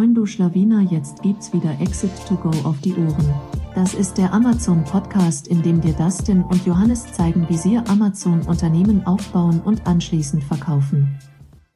[0.00, 3.34] Moin du Schlawiner, jetzt gibt's wieder Exit to Go auf die Ohren.
[3.74, 8.40] Das ist der Amazon Podcast, in dem dir Dustin und Johannes zeigen, wie sie Amazon
[8.46, 11.18] Unternehmen aufbauen und anschließend verkaufen.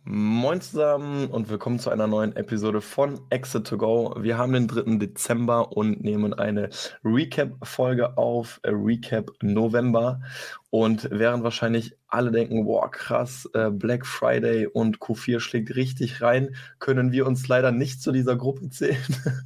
[0.07, 4.15] Moin zusammen und willkommen zu einer neuen Episode von Exit to Go.
[4.19, 4.97] Wir haben den 3.
[4.97, 6.71] Dezember und nehmen eine
[7.05, 10.23] Recap-Folge auf, äh, Recap November.
[10.71, 16.55] Und während wahrscheinlich alle denken, boah, krass, äh, Black Friday und Q4 schlägt richtig rein,
[16.79, 18.97] können wir uns leider nicht zu dieser Gruppe zählen.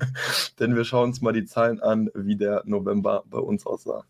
[0.61, 4.05] Denn wir schauen uns mal die Zahlen an, wie der November bei uns aussah.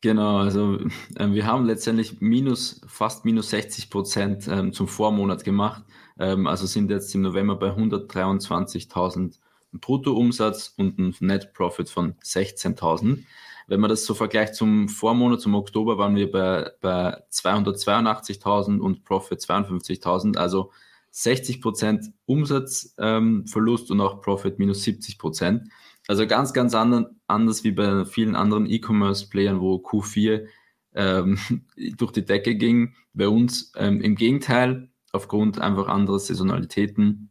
[0.00, 0.78] Genau, also
[1.16, 5.84] äh, wir haben letztendlich minus, fast minus 60 Prozent ähm, zum Vormonat gemacht.
[6.18, 9.38] Ähm, also sind jetzt im November bei 123.000
[9.72, 13.24] Bruttoumsatz und ein Net Profit von 16.000.
[13.66, 19.04] Wenn man das so vergleicht zum Vormonat, zum Oktober, waren wir bei, bei 282.000 und
[19.04, 20.36] Profit 52.000.
[20.36, 20.70] Also
[21.10, 25.68] 60 Prozent Umsatzverlust ähm, und auch Profit minus 70 Prozent.
[26.08, 30.46] Also ganz, ganz anderen, anders wie bei vielen anderen E-Commerce-Playern, wo Q4
[30.94, 31.38] ähm,
[31.96, 32.94] durch die Decke ging.
[33.14, 37.30] Bei uns ähm, im Gegenteil, aufgrund einfach anderer Saisonalitäten.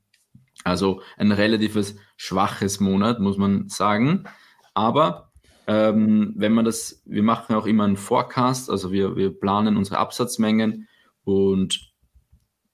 [0.63, 4.23] Also ein relatives schwaches Monat, muss man sagen.
[4.73, 5.31] Aber
[5.67, 9.97] ähm, wenn man das, wir machen auch immer einen Forecast, also wir, wir planen unsere
[9.97, 10.87] Absatzmengen
[11.23, 11.93] und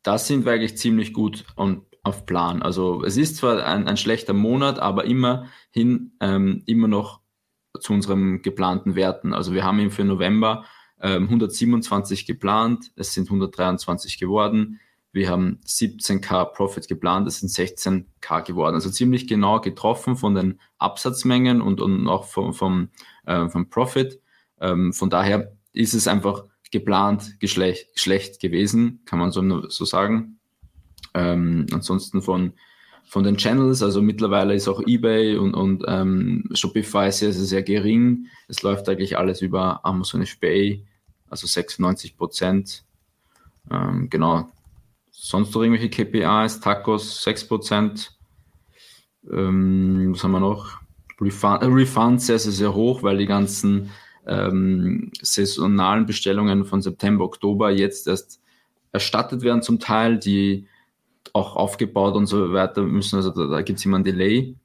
[0.04, 2.62] da sind wir eigentlich ziemlich gut und auf Plan.
[2.62, 7.22] Also es ist zwar ein, ein schlechter Monat, aber immerhin ähm, immer noch
[7.80, 9.34] zu unseren geplanten Werten.
[9.34, 10.66] Also wir haben ihn für November
[11.00, 14.80] ähm, 127 geplant, es sind 123 geworden.
[15.14, 18.76] Wir haben 17k Profit geplant, es sind 16k geworden.
[18.76, 22.90] Also ziemlich genau getroffen von den Absatzmengen und, und auch vom, vom,
[23.26, 24.22] äh, vom Profit.
[24.62, 30.40] Ähm, von daher ist es einfach geplant geschlecht, schlecht gewesen, kann man so, so sagen.
[31.14, 32.54] Ähm, ansonsten von,
[33.04, 37.64] von den Channels, also mittlerweile ist auch eBay und, und ähm, Shopify sehr, sehr, sehr
[37.64, 38.28] gering.
[38.48, 40.78] Es läuft eigentlich alles über Amazon FBA,
[41.30, 42.86] also 96 Prozent.
[43.70, 44.50] Ähm, genau.
[45.24, 48.18] Sonst noch irgendwelche KPIs, Tacos 6 Prozent.
[49.32, 50.80] Ähm, was haben wir noch?
[51.22, 53.92] Refund, äh, Refund sehr, sehr, sehr hoch, weil die ganzen
[54.26, 58.42] ähm, saisonalen Bestellungen von September, Oktober jetzt erst
[58.94, 60.18] erstattet werden zum Teil.
[60.18, 60.66] Die
[61.34, 63.18] auch aufgebaut und so weiter müssen.
[63.18, 64.56] Also da, da gibt es immer ein Delay.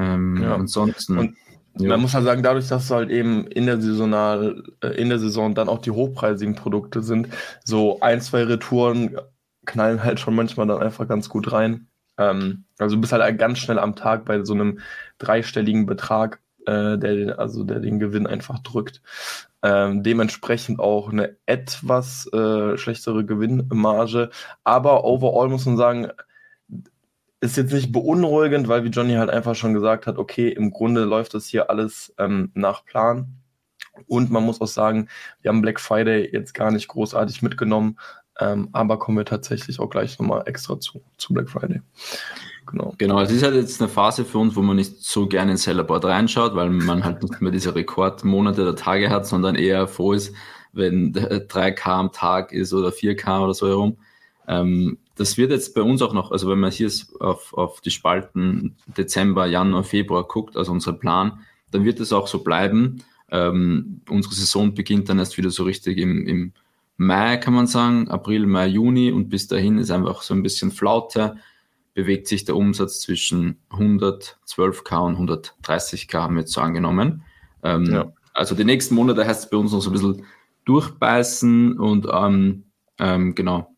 [0.00, 0.56] Ähm, ja.
[0.56, 1.16] Ansonsten.
[1.16, 1.36] Und
[1.78, 1.88] ja.
[1.88, 5.18] Man muss halt sagen, dadurch, dass es halt eben in der Saisonal, äh, in der
[5.18, 7.28] Saison dann auch die hochpreisigen Produkte sind,
[7.64, 9.16] so ein, zwei Retouren
[9.66, 11.88] knallen halt schon manchmal dann einfach ganz gut rein.
[12.18, 14.78] Ähm, also du bist halt ganz schnell am Tag bei so einem
[15.18, 19.02] dreistelligen Betrag, äh, der, also der den Gewinn einfach drückt.
[19.62, 24.30] Ähm, dementsprechend auch eine etwas äh, schlechtere Gewinnmarge.
[24.64, 26.08] Aber overall muss man sagen,
[27.40, 31.04] ist jetzt nicht beunruhigend, weil wie Johnny halt einfach schon gesagt hat, okay, im Grunde
[31.04, 33.36] läuft das hier alles ähm, nach Plan.
[34.06, 35.08] Und man muss auch sagen,
[35.42, 37.98] wir haben Black Friday jetzt gar nicht großartig mitgenommen,
[38.38, 41.80] ähm, aber kommen wir tatsächlich auch gleich nochmal extra zu, zu Black Friday.
[42.66, 42.94] Genau.
[42.98, 45.56] Genau, es ist halt jetzt eine Phase für uns, wo man nicht so gerne in
[45.56, 50.12] Sellerboard reinschaut, weil man halt nicht mehr diese Rekordmonate der Tage hat, sondern eher froh
[50.12, 50.34] ist,
[50.72, 53.96] wenn 3K am Tag ist oder 4K oder so herum.
[54.48, 56.90] Ähm, das wird jetzt bei uns auch noch, also wenn man hier
[57.20, 61.40] auf, auf die Spalten Dezember, Januar, Februar guckt, also unser Plan,
[61.70, 63.02] dann wird es auch so bleiben.
[63.30, 66.52] Ähm, unsere Saison beginnt dann erst wieder so richtig im, im
[66.98, 70.70] Mai, kann man sagen, April, Mai, Juni und bis dahin ist einfach so ein bisschen
[70.70, 71.36] Flaute
[71.96, 77.22] bewegt sich der Umsatz zwischen 112k und 130k, haben wir jetzt so angenommen.
[77.62, 78.12] Ähm, ja.
[78.34, 80.26] Also die nächsten Monate heißt es bei uns noch so ein bisschen
[80.66, 82.64] durchbeißen und ähm,
[82.98, 83.74] ähm, genau.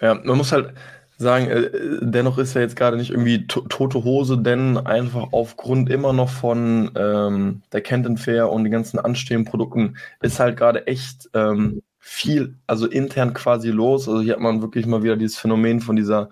[0.00, 0.74] Ja, man muss halt
[1.18, 1.70] sagen, äh,
[2.02, 6.28] dennoch ist ja jetzt gerade nicht irgendwie to tote Hose, denn einfach aufgrund immer noch
[6.28, 11.82] von ähm, der Canton Fair und den ganzen anstehenden Produkten ist halt gerade echt ähm,
[11.98, 14.08] viel, also intern quasi los.
[14.08, 16.30] Also hier hat man wirklich mal wieder dieses Phänomen von dieser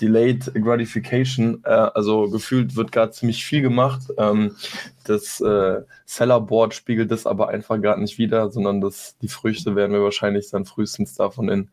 [0.00, 1.62] Delayed Gratification.
[1.64, 4.02] Äh, also gefühlt wird gerade ziemlich viel gemacht.
[4.16, 4.56] Ähm,
[5.04, 9.92] das äh, Sellerboard spiegelt das aber einfach gerade nicht wieder, sondern das, die Früchte werden
[9.92, 11.70] wir wahrscheinlich dann frühestens davon in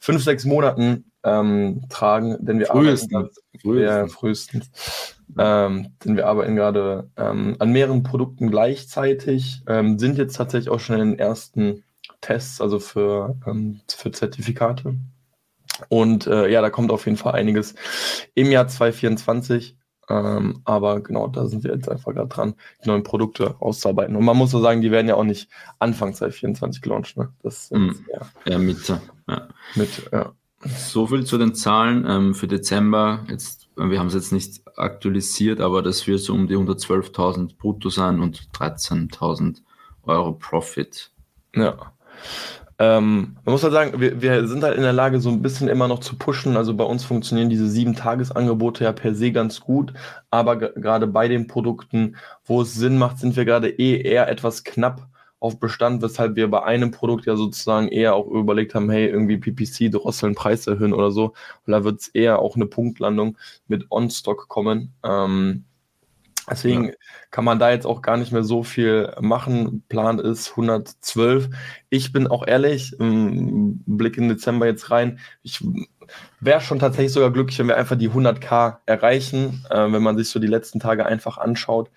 [0.00, 3.14] fünf, sechs Monaten ähm, tragen, denn wir frühestens.
[3.14, 3.82] arbeiten frühestens.
[3.82, 5.16] Ja, frühestens.
[5.38, 10.80] Ähm, denn wir arbeiten gerade ähm, an mehreren Produkten gleichzeitig, ähm, sind jetzt tatsächlich auch
[10.80, 11.82] schon in den ersten
[12.20, 14.94] Tests, also für, ähm, für Zertifikate.
[15.88, 17.74] Und äh, ja, da kommt auf jeden Fall einiges
[18.34, 19.76] im Jahr 2024.
[20.08, 24.14] Ähm, aber genau, da sind wir jetzt einfach gerade dran, die neuen Produkte auszuarbeiten.
[24.14, 27.16] Und man muss so sagen, die werden ja auch nicht Anfang 2024 gelauncht.
[27.16, 27.32] Ne?
[27.42, 29.00] Das mm, ja, ja, Mitte.
[29.28, 29.48] Ja.
[29.74, 30.32] Mit, ja.
[30.64, 33.24] So viel zu den Zahlen ähm, für Dezember.
[33.28, 37.88] Jetzt, wir haben es jetzt nicht aktualisiert, aber das wird so um die 112.000 brutto
[37.88, 39.58] sein und 13.000
[40.04, 41.10] Euro Profit.
[41.54, 41.92] Ja.
[42.78, 45.68] Ähm, man muss halt sagen, wir, wir sind halt in der Lage, so ein bisschen
[45.68, 46.56] immer noch zu pushen.
[46.56, 49.94] Also bei uns funktionieren diese sieben Tagesangebote ja per se ganz gut,
[50.30, 54.64] aber gerade bei den Produkten, wo es Sinn macht, sind wir gerade eh eher etwas
[54.64, 55.08] knapp
[55.40, 59.38] auf Bestand, weshalb wir bei einem Produkt ja sozusagen eher auch überlegt haben, hey, irgendwie
[59.38, 61.34] PPC drosseln, Preis erhöhen oder so.
[61.66, 63.38] Und da wird es eher auch eine Punktlandung
[63.68, 64.92] mit On-Stock kommen.
[65.02, 65.64] Ähm,
[66.50, 66.94] deswegen ja.
[67.30, 69.84] kann man da jetzt auch gar nicht mehr so viel machen.
[69.88, 71.50] Plan ist 112.
[71.90, 75.18] Ich bin auch ehrlich, Blick in Dezember jetzt rein.
[75.42, 75.64] Ich
[76.40, 80.28] wäre schon tatsächlich sogar glücklich, wenn wir einfach die 100k erreichen, äh, wenn man sich
[80.28, 81.90] so die letzten Tage einfach anschaut.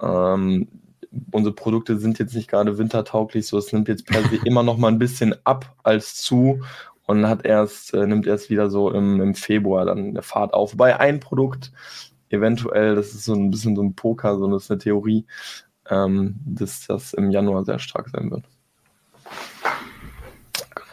[0.00, 0.68] Ähm,
[1.30, 4.76] unsere Produkte sind jetzt nicht gerade wintertauglich, so es nimmt jetzt per se immer noch
[4.76, 6.60] mal ein bisschen ab als zu
[7.06, 10.76] und hat erst, äh, nimmt erst wieder so im, im Februar dann der Fahrt auf.
[10.76, 11.72] Bei ein Produkt,
[12.30, 15.24] eventuell, das ist so ein bisschen so ein Poker, so das ist eine Theorie,
[15.88, 18.44] ähm, dass das im Januar sehr stark sein wird.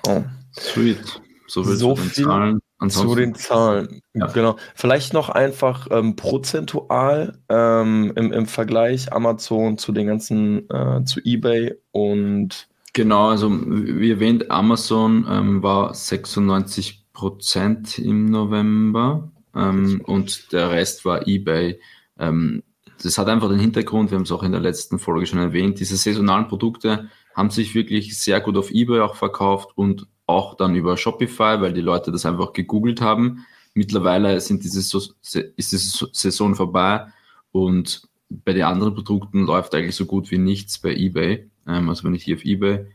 [0.04, 0.26] Genau.
[0.54, 1.22] Sweet.
[1.48, 2.60] So, so viel Zahlen.
[2.78, 4.02] Ansonsten, zu den Zahlen.
[4.14, 4.28] Ja.
[4.28, 4.58] Genau.
[4.74, 11.22] Vielleicht noch einfach ähm, prozentual ähm, im, im Vergleich Amazon zu den ganzen, äh, zu
[11.24, 12.68] eBay und.
[12.94, 21.06] Genau, also wie erwähnt, Amazon ähm, war 96 Prozent im November ähm, und der Rest
[21.06, 21.80] war eBay.
[22.20, 22.64] Ähm,
[23.02, 25.80] das hat einfach den Hintergrund, wir haben es auch in der letzten Folge schon erwähnt,
[25.80, 30.76] diese saisonalen Produkte haben sich wirklich sehr gut auf eBay auch verkauft und auch dann
[30.76, 33.46] über Shopify, weil die Leute das einfach gegoogelt haben.
[33.74, 37.08] Mittlerweile sind diese ist diese Saison vorbei
[37.52, 41.50] und bei den anderen Produkten läuft eigentlich so gut wie nichts bei eBay.
[41.68, 42.88] Ähm, also wenn ich hier auf eBay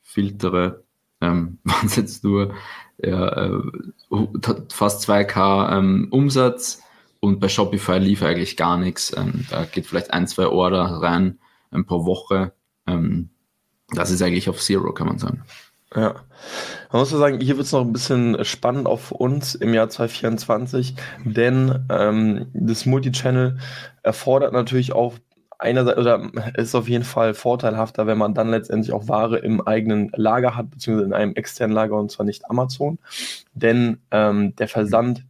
[0.00, 0.84] filtere,
[1.20, 2.54] ähm, waren es jetzt nur
[2.98, 3.62] ja, äh,
[4.70, 6.82] fast 2K ähm, Umsatz
[7.20, 9.14] und bei Shopify lief eigentlich gar nichts.
[9.16, 11.38] Ähm, da geht vielleicht ein, zwei Order rein
[11.72, 12.52] ähm, pro Woche.
[12.86, 13.30] Ähm,
[13.90, 15.44] das ist eigentlich auf Zero, kann man sagen.
[15.94, 16.14] Ja.
[16.92, 20.94] Man muss sagen, hier wird es noch ein bisschen spannend für uns im Jahr 2024,
[21.24, 23.58] denn ähm, das Multichannel
[24.02, 25.14] erfordert natürlich auch
[25.58, 30.10] einerseits oder ist auf jeden Fall vorteilhafter, wenn man dann letztendlich auch Ware im eigenen
[30.14, 32.98] Lager hat, beziehungsweise in einem externen Lager und zwar nicht Amazon.
[33.54, 35.24] Denn ähm, der Versand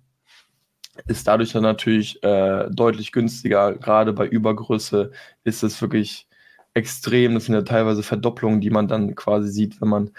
[1.06, 3.74] ist dadurch dann natürlich äh, deutlich günstiger.
[3.74, 5.12] Gerade bei Übergröße
[5.44, 6.26] ist es wirklich
[6.74, 7.34] extrem.
[7.34, 10.10] Das sind ja teilweise Verdopplungen, die man dann quasi sieht, wenn man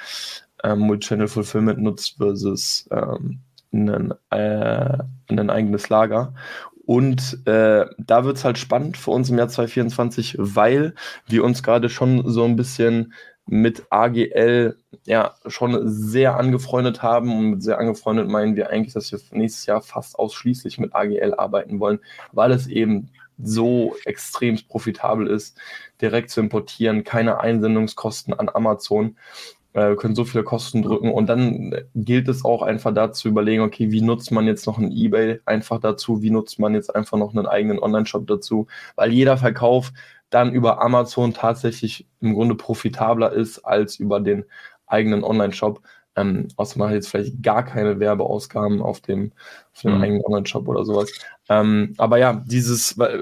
[0.63, 3.39] ähm, Multichannel Fulfillment nutzt versus ähm,
[3.71, 4.97] ein, äh,
[5.29, 6.33] ein eigenes Lager.
[6.89, 10.95] Und äh, da wird es halt spannend für uns im Jahr 2024, weil
[11.27, 13.13] wir uns gerade schon so ein bisschen
[13.45, 14.75] mit AGL
[15.05, 17.31] ja schon sehr angefreundet haben.
[17.31, 21.35] Und mit sehr angefreundet meinen wir eigentlich, dass wir nächstes Jahr fast ausschließlich mit AGL
[21.35, 21.99] arbeiten wollen,
[22.31, 25.59] weil es eben so extrem profitabel ist,
[26.01, 29.15] direkt zu importieren, keine Einsendungskosten an Amazon.
[29.73, 33.61] Äh, können so viele Kosten drücken und dann gilt es auch einfach da zu überlegen,
[33.61, 37.19] okay, wie nutzt man jetzt noch ein Ebay einfach dazu, wie nutzt man jetzt einfach
[37.19, 39.91] noch einen eigenen Online-Shop dazu, weil jeder Verkauf
[40.31, 44.45] dann über Amazon tatsächlich im Grunde profitabler ist als über den
[44.87, 45.81] eigenen Online-Shop.
[46.15, 49.31] Ähm, außer man hat jetzt vielleicht gar keine Werbeausgaben auf dem,
[49.75, 50.01] auf dem mhm.
[50.03, 51.11] eigenen Online-Shop oder sowas.
[51.47, 53.19] Ähm, aber ja, dieses, äh,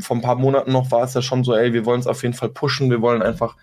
[0.00, 2.22] vor ein paar Monaten noch war es ja schon so, ey, wir wollen es auf
[2.22, 3.56] jeden Fall pushen, wir wollen einfach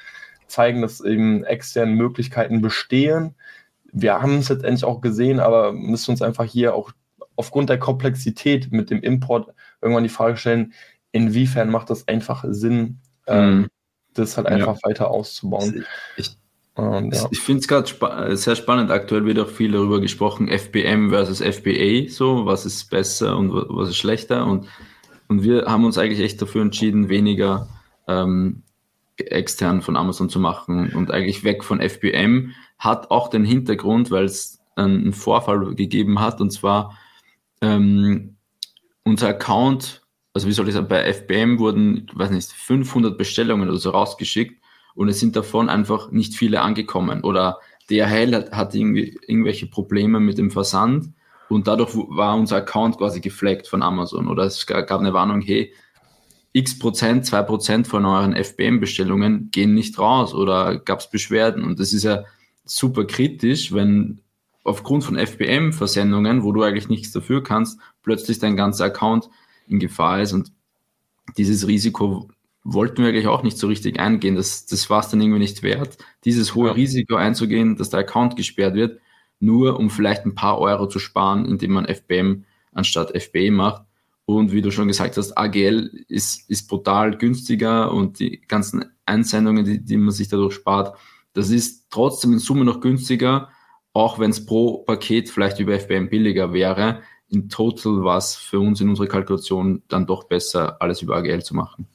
[0.47, 3.35] zeigen, dass eben externe Möglichkeiten bestehen.
[3.91, 6.91] Wir haben es letztendlich auch gesehen, aber müssen uns einfach hier auch
[7.35, 9.49] aufgrund der Komplexität mit dem Import
[9.81, 10.73] irgendwann die Frage stellen,
[11.11, 13.67] inwiefern macht das einfach Sinn, ähm, mhm.
[14.13, 14.89] das halt einfach ja.
[14.89, 15.85] weiter auszubauen.
[16.17, 16.37] Ich,
[16.75, 17.27] und, ja.
[17.29, 18.89] Ich finde es gerade spa äh, sehr spannend.
[18.91, 23.89] Aktuell wird auch viel darüber gesprochen, FBM versus FBA, so, was ist besser und was
[23.89, 24.45] ist schlechter.
[24.45, 24.67] Und,
[25.27, 27.67] und wir haben uns eigentlich echt dafür entschieden, weniger
[28.07, 28.63] ähm,
[29.31, 32.51] extern von Amazon zu machen und eigentlich weg von FBM.
[32.79, 36.97] Hat auch den Hintergrund, weil es einen Vorfall gegeben hat, und zwar
[37.61, 38.35] ähm,
[39.03, 40.01] unser Account,
[40.33, 44.61] also wie soll ich sagen, bei FBM wurden, weiß nicht, 500 Bestellungen oder so rausgeschickt
[44.95, 47.23] und es sind davon einfach nicht viele angekommen.
[47.23, 51.09] Oder DHL hat, hat irgendwie irgendwelche Probleme mit dem Versand
[51.49, 54.27] und dadurch war unser Account quasi gefleckt von Amazon.
[54.27, 55.73] Oder es gab eine Warnung, hey,
[56.53, 61.63] x Prozent, zwei Prozent von euren FBM-Bestellungen gehen nicht raus oder gab es Beschwerden.
[61.63, 62.23] Und das ist ja
[62.63, 64.21] super kritisch, wenn
[64.63, 69.29] aufgrund von FBM-Versendungen, wo du eigentlich nichts dafür kannst, plötzlich dein ganzer Account
[69.67, 70.31] in Gefahr ist.
[70.31, 70.51] Und
[71.37, 72.29] dieses Risiko
[72.63, 74.35] wollten wir eigentlich auch nicht so richtig eingehen.
[74.35, 78.35] Das, das war es dann irgendwie nicht wert, dieses hohe Risiko einzugehen, dass der Account
[78.35, 78.99] gesperrt wird,
[79.39, 83.83] nur um vielleicht ein paar Euro zu sparen, indem man FBM anstatt FBE macht.
[84.25, 89.65] Und wie du schon gesagt hast, AGL ist, ist brutal günstiger und die ganzen Einsendungen,
[89.65, 90.97] die, die man sich dadurch spart,
[91.33, 93.49] das ist trotzdem in Summe noch günstiger,
[93.91, 97.01] auch wenn es pro Paket vielleicht über FBM billiger wäre.
[97.29, 101.43] In total war es für uns in unserer Kalkulation dann doch besser, alles über AGL
[101.43, 101.87] zu machen.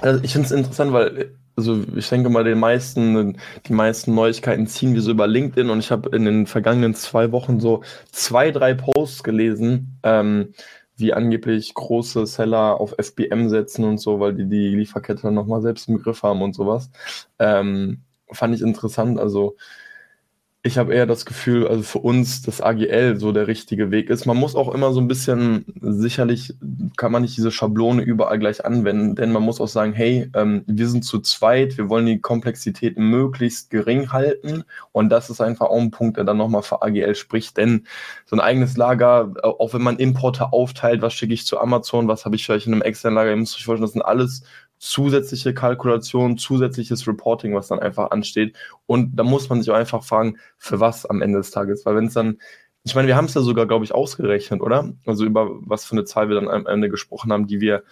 [0.00, 4.66] Also ich finde es interessant, weil also ich denke mal, den meisten, die meisten Neuigkeiten
[4.66, 8.50] ziehen wir so über LinkedIn und ich habe in den vergangenen zwei Wochen so zwei,
[8.50, 10.52] drei Posts gelesen, ähm,
[10.96, 15.62] wie angeblich große Seller auf FBM setzen und so, weil die die Lieferkette dann nochmal
[15.62, 16.90] selbst im Griff haben und sowas.
[17.38, 19.18] Ähm, fand ich interessant.
[19.18, 19.56] Also
[20.66, 24.26] ich habe eher das Gefühl, also für uns das AGL so der richtige Weg ist.
[24.26, 26.54] Man muss auch immer so ein bisschen, sicherlich
[26.96, 30.64] kann man nicht diese Schablone überall gleich anwenden, denn man muss auch sagen, hey, ähm,
[30.66, 35.66] wir sind zu zweit, wir wollen die Komplexität möglichst gering halten und das ist einfach
[35.66, 37.86] auch ein Punkt, der dann nochmal für AGL spricht, denn
[38.24, 42.24] so ein eigenes Lager, auch wenn man Importe aufteilt, was schicke ich zu Amazon, was
[42.24, 44.42] habe ich vielleicht in einem externen Lager, ihr müsst euch vorstellen, das sind alles
[44.78, 48.56] zusätzliche Kalkulation, zusätzliches Reporting, was dann einfach ansteht.
[48.86, 51.86] Und da muss man sich auch einfach fragen, für was am Ende des Tages.
[51.86, 52.38] Weil wenn es dann,
[52.84, 54.92] ich meine, wir haben es ja sogar, glaube ich, ausgerechnet, oder?
[55.06, 57.82] Also über was für eine Zahl wir dann am Ende gesprochen haben, die wir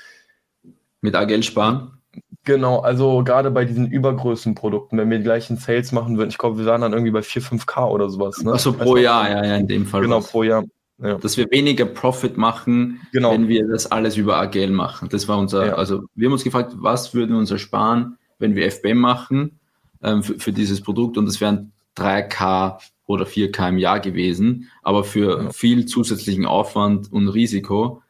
[1.01, 1.99] mit AGL sparen.
[2.45, 6.59] Genau, also gerade bei diesen Übergrößenprodukten, wenn wir die gleichen Sales machen würden, ich glaube,
[6.59, 8.43] wir waren dann irgendwie bei 4, 5K oder sowas.
[8.43, 8.53] Ne?
[8.53, 10.03] Achso, pro Jahr, ja, ja, in dem Fall.
[10.03, 10.31] Genau, was.
[10.31, 10.65] pro Jahr.
[10.99, 11.17] Ja.
[11.17, 13.33] Dass wir weniger Profit machen, genau.
[13.33, 15.09] wenn wir das alles über AGL machen.
[15.09, 15.75] Das war unser, ja.
[15.75, 19.59] also wir haben uns gefragt, was würden wir uns ersparen, wenn wir FBM machen
[20.03, 25.03] ähm, für, für, dieses Produkt und das wären 3K oder 4K im Jahr gewesen, aber
[25.03, 25.51] für ja.
[25.51, 28.03] viel zusätzlichen Aufwand und Risiko.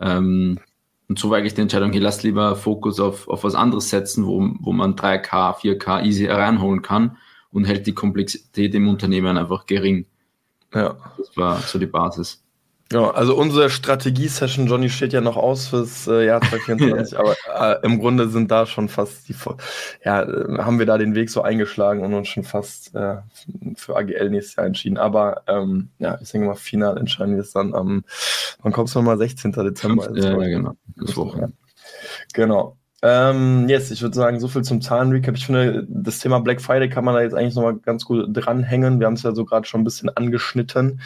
[0.00, 0.58] Ähm,
[1.08, 4.26] und so war eigentlich die Entscheidung, hier lasst lieber Fokus auf, auf was anderes setzen,
[4.26, 7.16] wo, wo man 3K, 4K easy reinholen kann
[7.50, 10.06] und hält die Komplexität im Unternehmen einfach gering.
[10.74, 10.96] Ja.
[11.18, 12.42] Das war so die Basis.
[12.92, 17.86] Ja, also unsere Strategie-Session, Johnny, steht ja noch aus fürs äh, Jahr 2024, aber äh,
[17.86, 19.34] im Grunde sind da schon fast die,
[20.04, 23.18] ja, äh, haben wir da den Weg so eingeschlagen und uns schon fast äh,
[23.76, 24.98] für AGL nächstes Jahr entschieden.
[24.98, 28.04] Aber ähm, ja, ich denke mal, final entscheiden wir es dann am,
[28.60, 29.52] wann kommt es nochmal, 16.
[29.52, 30.10] Dezember?
[30.16, 30.72] Ja, ja, genau.
[30.96, 31.52] Das Woche.
[32.32, 32.76] Genau.
[33.02, 35.34] Ähm, yes, ich würde sagen, so viel zum Zahlenrecap.
[35.36, 39.00] Ich finde, das Thema Black Friday kann man da jetzt eigentlich nochmal ganz gut dranhängen.
[39.00, 41.00] Wir haben es ja so gerade schon ein bisschen angeschnitten.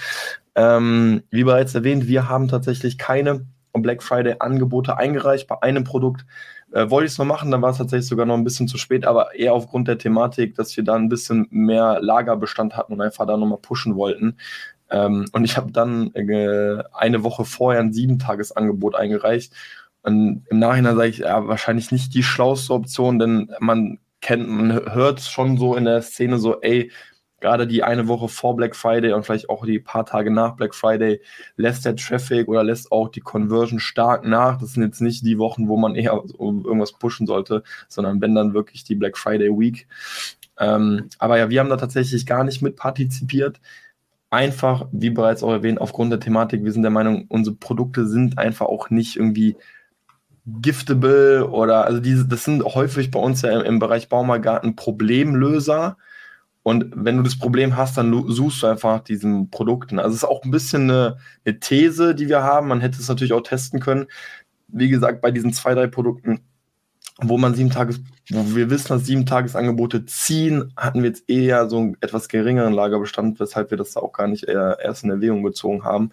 [0.57, 5.47] Ähm, wie bereits erwähnt, wir haben tatsächlich keine Black Friday Angebote eingereicht.
[5.47, 6.27] Bei einem Produkt
[6.73, 8.79] äh, wollte ich es noch machen, dann war es tatsächlich sogar noch ein bisschen zu
[8.79, 13.01] spät, aber eher aufgrund der Thematik, dass wir da ein bisschen mehr Lagerbestand hatten und
[13.01, 14.37] einfach da nochmal pushen wollten.
[14.91, 19.53] Ähm, und ich habe dann äh, eine Woche vorher ein Sieben-Tages-Angebot eingereicht
[20.05, 24.93] und im Nachhinein sage ich, ja, wahrscheinlich nicht die schlauste Option, denn man kennt, man
[24.93, 26.91] hört schon so in der Szene so, ey,
[27.41, 30.75] gerade die eine Woche vor Black Friday und vielleicht auch die paar Tage nach Black
[30.75, 31.21] Friday
[31.57, 34.59] lässt der Traffic oder lässt auch die Conversion stark nach.
[34.59, 38.55] Das sind jetzt nicht die Wochen, wo man eher irgendwas pushen sollte, sondern wenn dann
[38.55, 39.87] wirklich die Black Friday Week.
[40.59, 43.61] Ähm, aber ja, wir haben da tatsächlich gar nicht mit partizipiert.
[44.31, 48.39] Einfach, wie bereits auch erwähnt, aufgrund der Thematik, wir sind der Meinung, unsere Produkte sind
[48.39, 49.57] einfach auch nicht irgendwie
[50.47, 55.97] giftable oder also diese, das sind häufig bei uns ja im, im Bereich Baumargarten Problemlöser.
[56.63, 59.99] Und wenn du das Problem hast, dann suchst du einfach nach diesen Produkten.
[59.99, 62.69] Also es ist auch ein bisschen eine, eine These, die wir haben.
[62.69, 64.07] Man hätte es natürlich auch testen können.
[64.69, 66.41] Wie gesagt, bei diesen zwei, drei Produkten,
[67.19, 71.69] wo man sieben Tages, wo wir wissen, dass sieben Tagesangebote ziehen, hatten wir jetzt eher
[71.69, 75.85] so einen etwas geringeren Lagerbestand, weshalb wir das auch gar nicht erst in Erwägung gezogen
[75.85, 76.11] haben.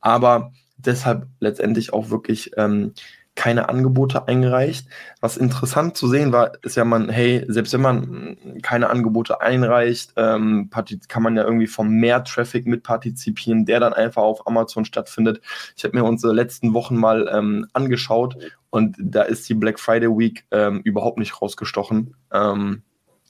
[0.00, 2.94] Aber deshalb letztendlich auch wirklich ähm,
[3.34, 4.86] keine Angebote eingereicht.
[5.20, 10.12] Was interessant zu sehen war, ist ja man, hey, selbst wenn man keine Angebote einreicht,
[10.16, 10.68] ähm,
[11.08, 15.40] kann man ja irgendwie vom mehr Traffic mitpartizipieren, der dann einfach auf Amazon stattfindet.
[15.76, 18.36] Ich habe mir unsere letzten Wochen mal ähm, angeschaut
[18.70, 22.14] und da ist die Black Friday Week ähm, überhaupt nicht rausgestochen.
[22.32, 22.82] Ähm,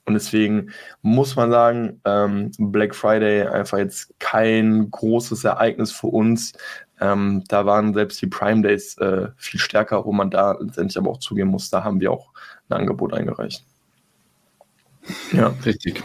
[0.05, 0.71] und deswegen
[1.03, 6.55] muss man sagen, ähm, Black Friday einfach jetzt kein großes Ereignis für uns.
[7.03, 11.11] Ähm, da waren selbst die Prime Days äh, viel stärker, wo man da letztendlich aber
[11.11, 12.29] auch zugeben muss, da haben wir auch
[12.69, 13.65] ein Angebot eingereicht.
[15.33, 16.03] Ja, richtig.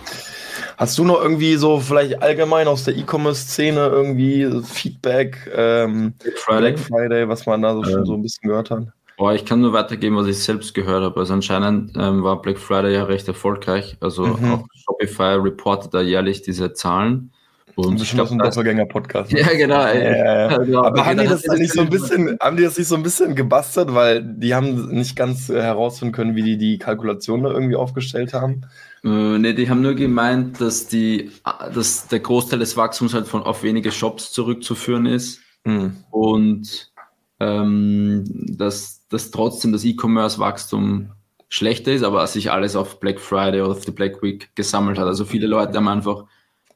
[0.77, 6.74] Hast du noch irgendwie so vielleicht allgemein aus der E-Commerce-Szene irgendwie Feedback, ähm, Black, Friday.
[6.74, 7.30] Black, Friday.
[7.30, 8.88] was man da so, schon so ein bisschen gehört hat?
[9.18, 11.20] Boah, ich kann nur weitergeben, was ich selbst gehört habe.
[11.20, 13.98] Also anscheinend ähm, war Black Friday ja recht erfolgreich.
[14.00, 14.51] Also mhm.
[14.51, 17.32] auch Shopify reportet da jährlich diese Zahlen.
[17.77, 19.31] Und ich glaube, ein Doppelgänger-Podcast.
[19.31, 19.41] Ne?
[19.41, 19.86] Ja, genau.
[19.86, 20.48] Ja.
[20.48, 23.03] Also, Aber haben die das nicht so ein bisschen, haben die das nicht so ein
[23.03, 27.51] bisschen gebastelt, weil die haben nicht ganz äh, herausfinden können, wie die die Kalkulation da
[27.51, 28.62] irgendwie aufgestellt haben?
[29.03, 31.29] Äh, ne, die haben nur gemeint, dass die,
[31.72, 35.98] dass der Großteil des Wachstums halt von auf wenige Shops zurückzuführen ist mhm.
[36.10, 36.91] und
[37.39, 38.24] ähm,
[38.57, 41.12] dass, dass trotzdem das E-Commerce-Wachstum
[41.48, 45.05] schlechter ist, aber sich alles auf Black Friday oder auf die Black Week gesammelt hat.
[45.05, 46.25] Also viele Leute haben einfach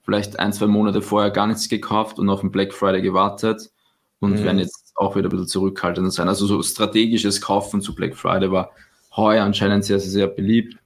[0.03, 3.71] vielleicht ein, zwei Monate vorher gar nichts gekauft und auf den Black Friday gewartet
[4.19, 4.43] und mhm.
[4.43, 6.27] werden jetzt auch wieder ein bisschen zurückhaltender sein.
[6.27, 8.71] Also so strategisches Kaufen zu Black Friday war
[9.15, 10.77] heuer anscheinend sehr, sehr, sehr beliebt.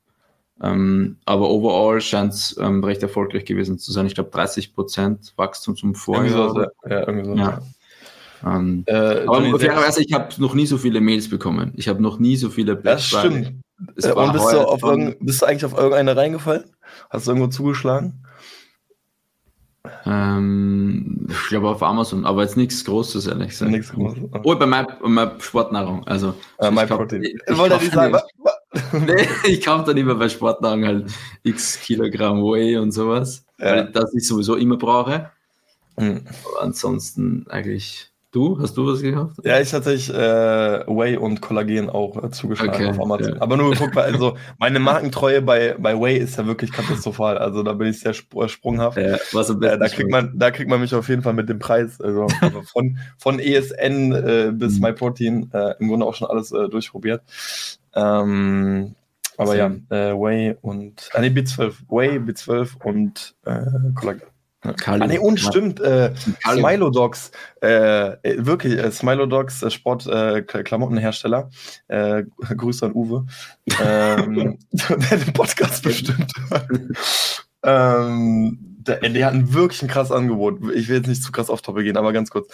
[0.61, 4.05] Ähm, aber overall scheint es ähm, recht erfolgreich gewesen zu sein.
[4.05, 6.49] Ich glaube 30 Prozent Wachstum zum Vorjahr.
[6.49, 7.35] So, ja, irgendwie so.
[7.35, 7.61] Ja.
[8.45, 11.73] Ähm, äh, aber fairerweise, ich habe noch nie so viele Mails bekommen.
[11.75, 13.53] Ich habe noch nie so viele Black Das stimmt.
[14.01, 14.81] Äh, und bist du, auf
[15.19, 16.63] bist du eigentlich auf irgendeine reingefallen?
[17.09, 18.24] Hast du irgendwo zugeschlagen?
[20.05, 23.71] Ähm, ich glaube auf Amazon, aber jetzt nichts Großes, ehrlich gesagt.
[23.71, 24.23] Nichts Großes.
[24.31, 24.41] Okay.
[24.43, 26.05] Oh, bei meiner Sportnahrung.
[26.07, 27.23] Also, uh, My Protein.
[27.23, 28.17] Ich, ich, Wollte ich sagen,
[29.05, 31.11] nee, ich kaufe dann immer bei Sportnahrung halt
[31.43, 33.65] x Kilogramm Whey und sowas, ja.
[33.65, 35.31] weil das ich sowieso immer brauche.
[35.97, 36.25] Mhm.
[36.45, 38.59] Aber ansonsten eigentlich Du?
[38.59, 39.37] Hast du was gekauft?
[39.45, 43.35] Ja, ich hatte ich, äh, Whey und Kollagen auch äh, zugeschlagen okay, auf Amazon.
[43.35, 43.41] Ja.
[43.41, 47.37] Aber nur guck mal, also meine Markentreue bei, bei Whey ist ja wirklich katastrophal.
[47.37, 48.97] Also da bin ich sehr sp äh, sprunghaft.
[48.97, 51.31] Ja, was am besten äh, da, kriegt man, da kriegt man mich auf jeden Fall
[51.31, 52.01] mit dem Preis.
[52.01, 54.81] Also, also von, von ESN äh, bis mhm.
[54.81, 57.21] MyProtein äh, im Grunde auch schon alles äh, durchprobiert.
[57.93, 58.95] Ähm,
[59.37, 63.61] aber ja, äh, Whey und, ah nee, B12, Whey, B12 und äh,
[63.95, 64.23] Kollagen.
[64.73, 65.01] Kali.
[65.01, 67.31] Ah, nee, und stimmt, äh, Smilo Dogs,
[67.61, 71.49] äh, wirklich, äh, Smilo Dogs, äh, Sport-Klamottenhersteller.
[71.87, 73.25] Äh, äh, Grüße an Uwe.
[73.83, 76.31] ähm, der den Podcast bestimmt
[77.65, 80.59] ähm, der, der hat ein wirklich ein krasses Angebot.
[80.73, 82.47] Ich will jetzt nicht zu krass auf Toppe gehen, aber ganz kurz.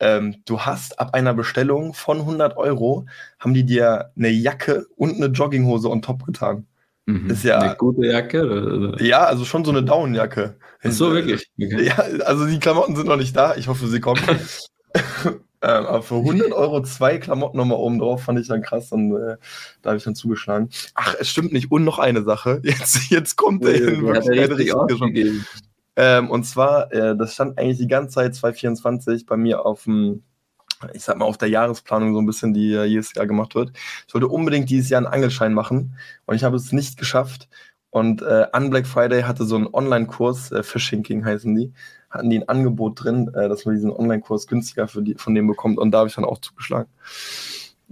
[0.00, 3.06] Ähm, du hast ab einer Bestellung von 100 Euro,
[3.38, 6.66] haben die dir eine Jacke und eine Jogginghose on top getan.
[7.10, 7.30] Mhm.
[7.30, 8.42] Ist ja, eine gute Jacke?
[8.42, 9.02] Oder?
[9.02, 10.56] Ja, also schon so eine Downjacke.
[10.82, 11.50] Ach so, wirklich?
[11.60, 11.86] Okay.
[11.86, 13.56] Ja, also die Klamotten sind noch nicht da.
[13.56, 14.22] Ich hoffe, sie kommen.
[15.24, 19.14] ähm, aber für 100 Euro zwei Klamotten nochmal oben drauf fand ich dann krass und
[19.14, 19.36] äh,
[19.82, 20.70] da habe ich dann zugeschlagen.
[20.94, 21.70] Ach, es stimmt nicht.
[21.70, 22.60] Und noch eine Sache.
[22.64, 24.02] Jetzt, jetzt kommt der hin.
[24.06, 25.44] Wirklich eine richtig
[25.96, 30.22] ähm, und zwar, äh, das stand eigentlich die ganze Zeit 2024 bei mir auf dem
[30.94, 33.72] ich sag mal, auf der Jahresplanung so ein bisschen, die jedes Jahr gemacht wird.
[34.06, 37.48] Ich wollte unbedingt dieses Jahr einen Angelschein machen und ich habe es nicht geschafft.
[37.90, 41.72] Und äh, an Black Friday hatte so einen Online-Kurs, äh, Fishing King heißen die,
[42.08, 45.48] hatten die ein Angebot drin, äh, dass man diesen Online-Kurs günstiger für die, von dem
[45.48, 45.78] bekommt.
[45.78, 46.88] Und da habe ich dann auch zugeschlagen.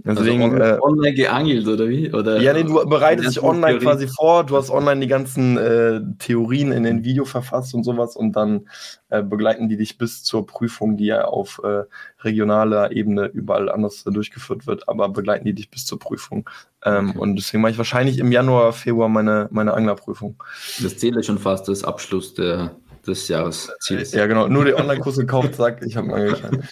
[0.01, 2.13] Deswegen, also online, äh, online geangelt oder wie?
[2.13, 3.85] Oder, ja, nee, du bereitest dich online Theorie.
[3.85, 8.15] quasi vor, du hast online die ganzen äh, Theorien in den Video verfasst und sowas
[8.15, 8.69] und dann
[9.09, 11.83] äh, begleiten die dich bis zur Prüfung, die ja auf äh,
[12.21, 16.49] regionaler Ebene überall anders durchgeführt wird, aber begleiten die dich bis zur Prüfung.
[16.85, 17.19] Ähm, okay.
[17.19, 20.41] Und deswegen mache ich wahrscheinlich im Januar, Februar meine, meine Anglerprüfung.
[20.81, 22.71] Das zählt schon fast als Abschluss der,
[23.05, 24.11] des Jahresziels.
[24.13, 24.47] Ja, genau.
[24.47, 26.63] Nur den Online-Kurs gekauft, sagt, ich habe einen Angelschein.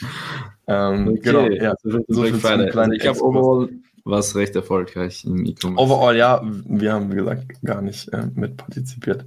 [0.68, 1.20] Ähm, okay.
[1.24, 1.74] Genau, ja.
[1.82, 3.70] So, so also ich habe overall
[4.04, 5.82] was recht erfolgreich im E-Commerce.
[5.82, 9.26] Overall, ja, wir haben, wie gesagt, gar nicht äh, mit partizipiert.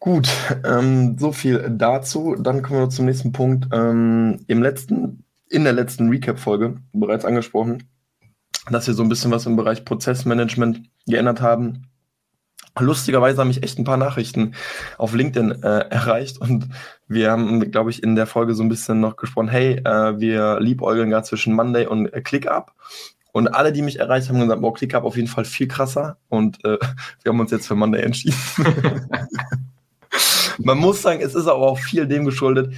[0.00, 0.28] Gut,
[0.64, 2.36] ähm, so viel dazu.
[2.38, 3.68] Dann kommen wir zum nächsten Punkt.
[3.72, 7.88] Ähm, Im letzten, in der letzten Recap-Folge bereits angesprochen,
[8.70, 11.88] dass wir so ein bisschen was im Bereich Prozessmanagement geändert haben.
[12.80, 14.54] Lustigerweise haben mich echt ein paar Nachrichten
[14.96, 16.68] auf LinkedIn äh, erreicht und
[17.06, 20.60] wir haben, glaube ich, in der Folge so ein bisschen noch gesprochen, hey, äh, wir
[20.60, 22.72] liebäugeln gerade zwischen Monday und äh, ClickUp.
[23.32, 26.18] Und alle, die mich erreicht haben, gesagt, boah, ClickUp auf jeden Fall viel krasser.
[26.28, 26.78] Und äh,
[27.22, 28.36] wir haben uns jetzt für Monday entschieden.
[30.58, 32.74] Man muss sagen, es ist aber auch viel dem geschuldet.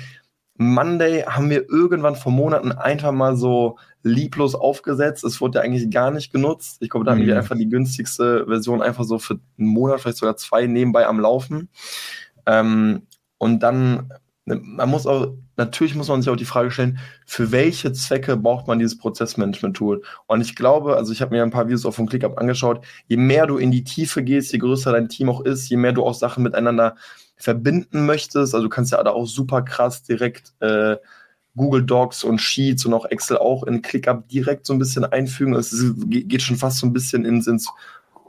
[0.56, 5.24] Monday haben wir irgendwann vor Monaten einfach mal so lieblos aufgesetzt.
[5.24, 6.78] Es wurde ja eigentlich gar nicht genutzt.
[6.80, 7.40] Ich glaube, da hatten wir mhm.
[7.40, 11.68] einfach die günstigste Version einfach so für einen Monat, vielleicht sogar zwei nebenbei am Laufen.
[12.46, 13.02] Ähm,
[13.38, 14.12] und dann,
[14.44, 18.66] man muss auch, natürlich muss man sich auch die Frage stellen, für welche Zwecke braucht
[18.66, 20.02] man dieses Prozessmanagement-Tool?
[20.26, 23.16] Und ich glaube, also ich habe mir ein paar Videos auf dem ClickUp angeschaut, je
[23.16, 26.04] mehr du in die Tiefe gehst, je größer dein Team auch ist, je mehr du
[26.04, 26.96] auch Sachen miteinander
[27.36, 30.96] verbinden möchtest, also du kannst ja da auch super krass direkt äh,
[31.56, 35.54] Google Docs und Sheets und auch Excel auch in ClickUp direkt so ein bisschen einfügen.
[35.54, 35.74] Es
[36.06, 37.68] geht schon fast so ein bisschen ins, ins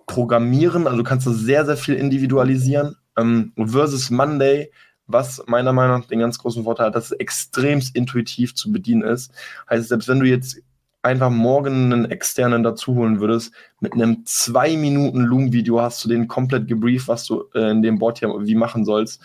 [0.07, 0.87] Programmieren.
[0.87, 2.95] Also kannst du sehr, sehr viel individualisieren.
[3.17, 4.71] Ähm, versus Monday,
[5.07, 9.03] was meiner Meinung nach den ganz großen Vorteil hat, dass es extremst intuitiv zu bedienen
[9.03, 9.31] ist.
[9.69, 10.61] Heißt, selbst wenn du jetzt
[11.03, 16.27] einfach morgen einen externen dazu holen würdest, mit einem zwei Minuten Loom-Video hast du den
[16.27, 19.21] komplett gebrieft, was du äh, in dem Board hier wie machen sollst.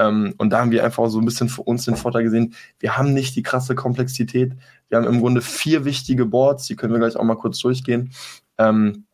[0.00, 2.96] Ähm, und da haben wir einfach so ein bisschen für uns den Vorteil gesehen, wir
[2.96, 4.54] haben nicht die krasse Komplexität.
[4.88, 8.10] Wir haben im Grunde vier wichtige Boards, die können wir gleich auch mal kurz durchgehen.
[8.56, 9.04] Ähm,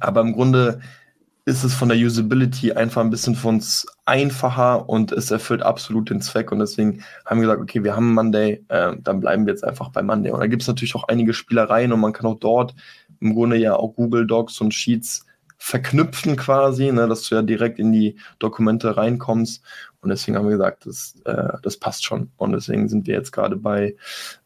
[0.00, 0.80] aber im Grunde
[1.44, 6.08] ist es von der Usability einfach ein bisschen für uns einfacher und es erfüllt absolut
[6.08, 6.50] den Zweck.
[6.50, 9.90] Und deswegen haben wir gesagt, okay, wir haben Monday, äh, dann bleiben wir jetzt einfach
[9.90, 10.32] bei Monday.
[10.32, 12.74] Und da gibt es natürlich auch einige Spielereien und man kann auch dort
[13.20, 15.26] im Grunde ja auch Google Docs und Sheets
[15.58, 19.62] verknüpfen quasi, ne, dass du ja direkt in die Dokumente reinkommst.
[20.00, 22.30] Und deswegen haben wir gesagt, das, äh, das passt schon.
[22.36, 23.96] Und deswegen sind wir jetzt gerade bei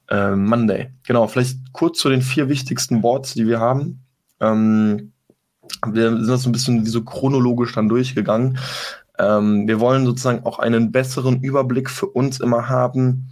[0.09, 0.91] äh, Monday.
[1.07, 4.05] Genau, vielleicht kurz zu den vier wichtigsten Boards, die wir haben.
[4.41, 5.13] Ähm,
[5.87, 8.59] wir sind das so ein bisschen wie so chronologisch dann durchgegangen.
[9.19, 13.31] Ähm, wir wollen sozusagen auch einen besseren Überblick für uns immer haben,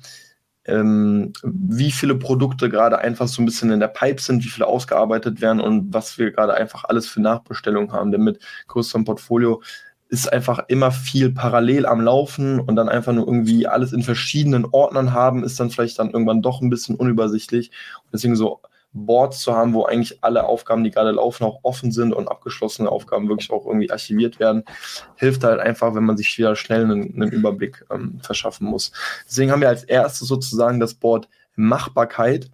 [0.66, 4.66] ähm, wie viele Produkte gerade einfach so ein bisschen in der Pipe sind, wie viele
[4.66, 8.12] ausgearbeitet werden und was wir gerade einfach alles für Nachbestellungen haben.
[8.12, 9.62] Denn mit größerem Portfolio
[10.08, 14.64] ist einfach immer viel parallel am Laufen und dann einfach nur irgendwie alles in verschiedenen
[14.64, 17.70] Ordnern haben, ist dann vielleicht dann irgendwann doch ein bisschen unübersichtlich.
[18.12, 18.60] Deswegen so
[18.96, 22.90] Boards zu haben, wo eigentlich alle Aufgaben, die gerade laufen, auch offen sind und abgeschlossene
[22.90, 24.64] Aufgaben wirklich auch irgendwie archiviert werden,
[25.16, 28.92] hilft halt einfach, wenn man sich wieder schnell einen, einen Überblick ähm, verschaffen muss.
[29.26, 32.50] Deswegen haben wir als erstes sozusagen das Board Machbarkeit.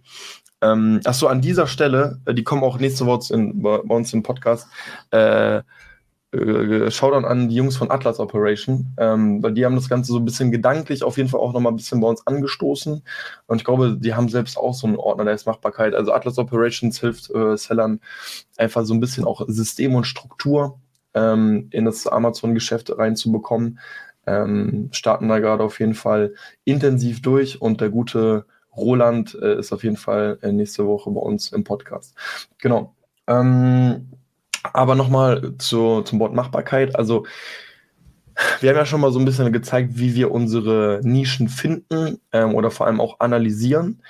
[0.61, 4.23] Ähm, Achso, an dieser Stelle, äh, die kommen auch nächste Woche in, bei, uns im
[4.23, 4.67] Podcast,
[5.11, 5.61] äh,
[6.33, 10.19] äh, Shoutout an die Jungs von Atlas Operation, ähm, weil die haben das Ganze so
[10.19, 13.03] ein bisschen gedanklich auf jeden Fall auch nochmal ein bisschen bei uns angestoßen.
[13.47, 15.93] Und ich glaube, die haben selbst auch so einen Ordner der ist Machbarkeit.
[15.93, 17.99] Also Atlas Operations hilft äh, Sellern
[18.57, 20.79] einfach so ein bisschen auch System und Struktur
[21.13, 23.79] ähm, in das Amazon-Geschäft reinzubekommen.
[24.25, 29.71] Ähm, starten da gerade auf jeden Fall intensiv durch und der gute Roland äh, ist
[29.71, 32.15] auf jeden Fall äh, nächste Woche bei uns im Podcast.
[32.57, 32.95] Genau.
[33.27, 34.09] Ähm,
[34.63, 36.95] aber nochmal zu, zum Wort Machbarkeit.
[36.95, 37.25] Also,
[38.61, 42.55] wir haben ja schon mal so ein bisschen gezeigt, wie wir unsere Nischen finden ähm,
[42.55, 44.01] oder vor allem auch analysieren.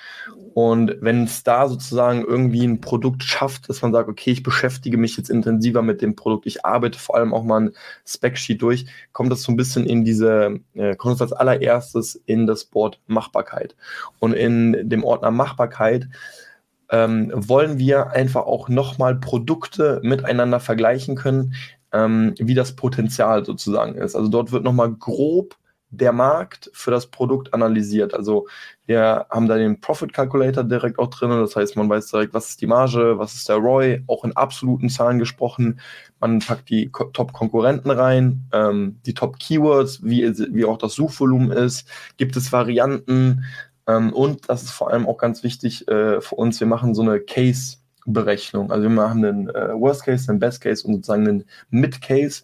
[0.54, 4.98] Und wenn es da sozusagen irgendwie ein Produkt schafft, dass man sagt, okay, ich beschäftige
[4.98, 7.72] mich jetzt intensiver mit dem Produkt, ich arbeite vor allem auch mal ein
[8.06, 12.46] Specsheet durch, kommt das so ein bisschen in diese, äh, kommt das als allererstes in
[12.46, 13.76] das Board Machbarkeit.
[14.20, 16.08] Und in dem Ordner Machbarkeit
[16.94, 21.56] ähm, wollen wir einfach auch nochmal Produkte miteinander vergleichen können,
[21.92, 24.16] ähm, wie das Potenzial sozusagen ist.
[24.16, 25.58] Also dort wird nochmal grob
[25.90, 28.14] der Markt für das Produkt analysiert.
[28.14, 28.48] Also
[28.86, 31.30] wir haben da den Profit Calculator direkt auch drin.
[31.30, 34.36] Das heißt, man weiß direkt, was ist die Marge, was ist der ROI, auch in
[34.36, 35.80] absoluten Zahlen gesprochen.
[36.20, 41.88] Man packt die Top-Konkurrenten rein, ähm, die Top-Keywords, wie, wie auch das Suchvolumen ist.
[42.18, 43.46] Gibt es Varianten?
[43.88, 47.02] Ähm, und das ist vor allem auch ganz wichtig äh, für uns, wir machen so
[47.02, 48.72] eine Case-Berechnung.
[48.72, 52.44] Also wir machen einen äh, Worst Case, einen Best Case und sozusagen einen Mid Case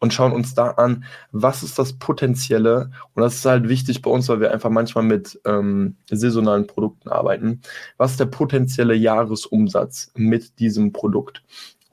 [0.00, 2.90] und schauen uns da an, was ist das Potenzielle.
[3.14, 7.10] Und das ist halt wichtig bei uns, weil wir einfach manchmal mit ähm, saisonalen Produkten
[7.10, 7.60] arbeiten.
[7.98, 11.42] Was ist der potenzielle Jahresumsatz mit diesem Produkt?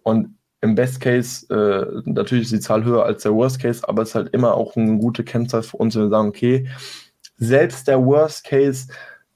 [0.04, 4.02] Und im Best Case, äh, natürlich ist die Zahl höher als der Worst Case, aber
[4.02, 6.68] es ist halt immer auch eine gute Kennzahl für uns, wenn wir sagen, okay,
[7.38, 8.88] selbst der Worst Case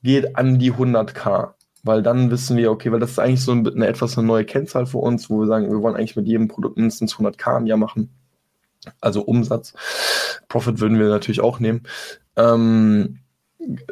[0.03, 1.53] geht an die 100k.
[1.83, 4.85] Weil dann wissen wir, okay, weil das ist eigentlich so eine, etwas eine neue Kennzahl
[4.85, 7.77] für uns, wo wir sagen, wir wollen eigentlich mit jedem Produkt mindestens 100k im Jahr
[7.77, 8.09] machen.
[8.99, 9.73] Also Umsatz.
[10.47, 11.83] Profit würden wir natürlich auch nehmen.
[12.35, 13.19] Ähm,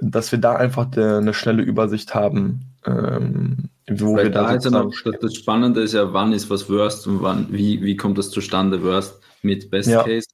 [0.02, 4.56] dass wir da einfach de, eine schnelle Übersicht haben, ähm, wo Weil wir da, da
[4.56, 4.92] ist ja noch,
[5.22, 8.84] das Spannende ist ja, wann ist was Worst und wann, wie, wie kommt das zustande,
[8.84, 10.04] Worst mit Best ja.
[10.04, 10.28] Case.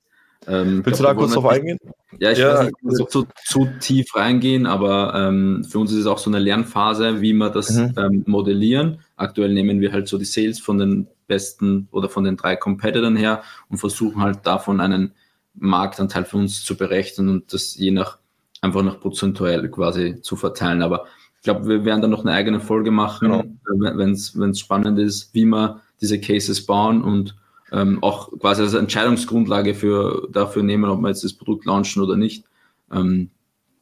[0.48, 1.78] Ähm, Willst glaub, du da kurz drauf eingehen?
[2.20, 6.00] Ja, ich ja, weiß nicht, also, zu, zu, tief reingehen, aber ähm, für uns ist
[6.00, 7.94] es auch so eine Lernphase, wie wir das mhm.
[7.98, 9.00] ähm, modellieren.
[9.16, 13.16] Aktuell nehmen wir halt so die Sales von den besten oder von den drei Competitoren
[13.16, 15.14] her und versuchen halt davon einen
[15.56, 18.20] Marktanteil für uns zu berechnen und das je nach
[18.62, 20.82] einfach nach prozentuell quasi zu verteilen.
[20.82, 21.06] Aber
[21.38, 23.40] ich glaube, wir werden da noch eine eigene Folge machen, genau.
[23.42, 27.36] Äh, wenn es spannend ist, wie wir diese Cases bauen und
[27.72, 32.16] ähm, auch quasi als Entscheidungsgrundlage für, dafür nehmen, ob wir jetzt das Produkt launchen oder
[32.16, 32.46] nicht.
[32.92, 33.32] Ähm,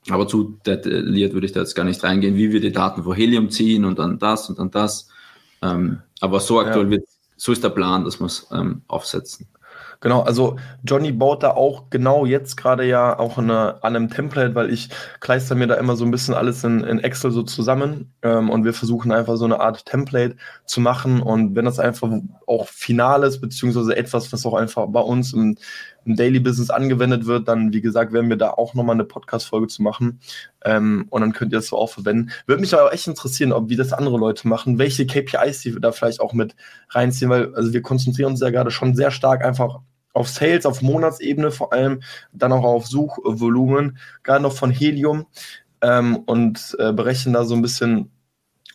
[0.09, 3.15] aber zu detailliert würde ich da jetzt gar nicht reingehen, wie wir die Daten vor
[3.15, 5.09] Helium ziehen und dann das und dann das.
[5.61, 6.91] Ähm, aber so aktuell ja.
[6.91, 9.47] wird, so ist der Plan, dass wir es ähm, aufsetzen.
[10.03, 14.53] Genau, also Johnny baut da auch genau jetzt gerade ja auch eine, an einem Template,
[14.53, 14.89] weil ich
[15.21, 18.65] kleister mir da immer so ein bisschen alles in, in Excel so zusammen ähm, und
[18.65, 20.35] wir versuchen einfach so eine Art Template
[20.65, 22.11] zu machen und wenn das einfach
[22.47, 25.57] auch final ist, beziehungsweise etwas, was auch einfach bei uns im,
[26.03, 29.67] im Daily Business angewendet wird, dann wie gesagt, werden wir da auch nochmal eine Podcast-Folge
[29.67, 30.19] zu machen
[30.65, 32.29] ähm, und dann könnt ihr das so auch verwenden.
[32.45, 35.93] Würde mich aber echt interessieren, ob wie das andere Leute machen, welche KPIs die da
[35.93, 36.57] vielleicht auch mit
[36.89, 39.79] reinziehen, weil also wir konzentrieren uns ja gerade schon sehr stark einfach
[40.13, 45.25] auf Sales, auf Monatsebene vor allem, dann auch auf Suchvolumen, gerade noch von Helium
[45.81, 48.11] ähm, und äh, berechnen da so ein bisschen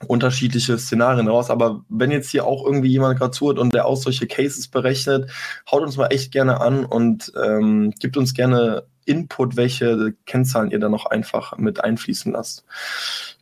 [0.07, 1.51] unterschiedliche Szenarien raus.
[1.51, 5.31] Aber wenn jetzt hier auch irgendwie jemand gerade zuhört und der auch solche Cases berechnet,
[5.70, 10.79] haut uns mal echt gerne an und ähm, gibt uns gerne Input, welche Kennzahlen ihr
[10.79, 12.64] da noch einfach mit einfließen lasst.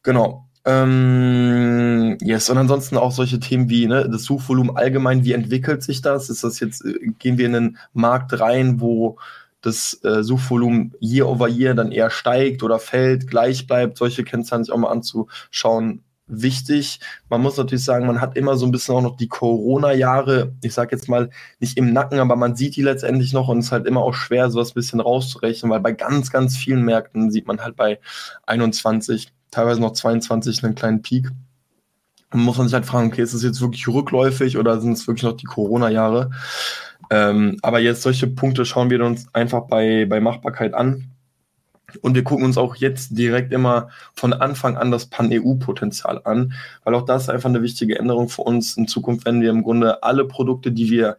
[0.03, 0.46] Genau.
[0.67, 6.03] Ähm, yes, und ansonsten auch solche Themen wie ne, das Suchvolumen allgemein, wie entwickelt sich
[6.03, 6.29] das?
[6.29, 9.17] Ist das jetzt, äh, gehen wir in einen Markt rein, wo
[9.61, 14.65] das äh, Suchvolumen year over year dann eher steigt oder fällt, gleich bleibt, solche Kennzahlen
[14.65, 17.01] sich auch mal anzuschauen, wichtig.
[17.29, 20.75] Man muss natürlich sagen, man hat immer so ein bisschen auch noch die Corona-Jahre, ich
[20.75, 23.73] sag jetzt mal nicht im Nacken, aber man sieht die letztendlich noch und es ist
[23.73, 27.47] halt immer auch schwer, sowas ein bisschen rauszurechnen, weil bei ganz, ganz vielen Märkten sieht
[27.47, 28.01] man halt bei
[28.47, 31.31] 21, teilweise noch 22 einen kleinen Peak.
[32.33, 35.07] Und muss man sich halt fragen, okay, ist das jetzt wirklich rückläufig oder sind es
[35.07, 36.31] wirklich noch die Corona-Jahre?
[37.09, 41.16] Ähm, aber jetzt solche Punkte schauen wir uns einfach bei, bei Machbarkeit an
[42.03, 46.53] und wir gucken uns auch jetzt direkt immer von Anfang an das Pan-EU-Potenzial an,
[46.85, 49.63] weil auch das ist einfach eine wichtige Änderung für uns in Zukunft, wenn wir im
[49.63, 51.17] Grunde alle Produkte, die wir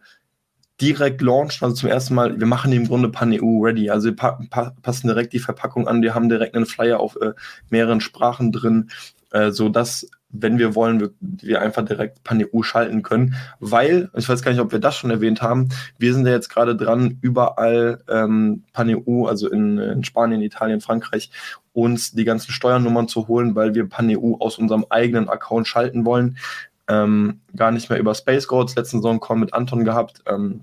[0.80, 4.16] direkt launchen, also zum ersten Mal, wir machen die im Grunde Pan-EU ready, also wir
[4.16, 7.32] pa pa passen direkt die Verpackung an, wir haben direkt einen Flyer auf äh,
[7.70, 8.90] mehreren Sprachen drin,
[9.32, 14.42] äh, so dass wenn wir wollen, wir, einfach direkt Pan-EU schalten können, weil, ich weiß
[14.42, 18.02] gar nicht, ob wir das schon erwähnt haben, wir sind ja jetzt gerade dran, überall
[18.08, 21.30] ähm, Pan-EU, also in, in Spanien, Italien, Frankreich,
[21.72, 26.36] uns die ganzen Steuernummern zu holen, weil wir Pan-EU aus unserem eigenen Account schalten wollen.
[26.88, 30.22] Ähm, gar nicht mehr über Space Goats, letzten Saison Call mit Anton gehabt.
[30.26, 30.62] Ähm,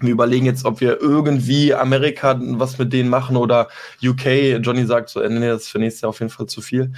[0.00, 3.68] wir überlegen jetzt, ob wir irgendwie Amerika was mit denen machen oder
[4.02, 4.60] UK.
[4.60, 6.92] Johnny sagt so, nee, das ist für nächstes Jahr auf jeden Fall zu viel.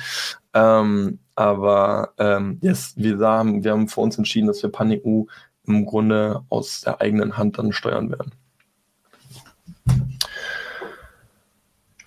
[0.55, 5.27] Ähm, aber ähm, yes, wir haben, wir haben für uns entschieden, dass wir PanEU
[5.67, 8.33] im Grunde aus der eigenen Hand dann steuern werden.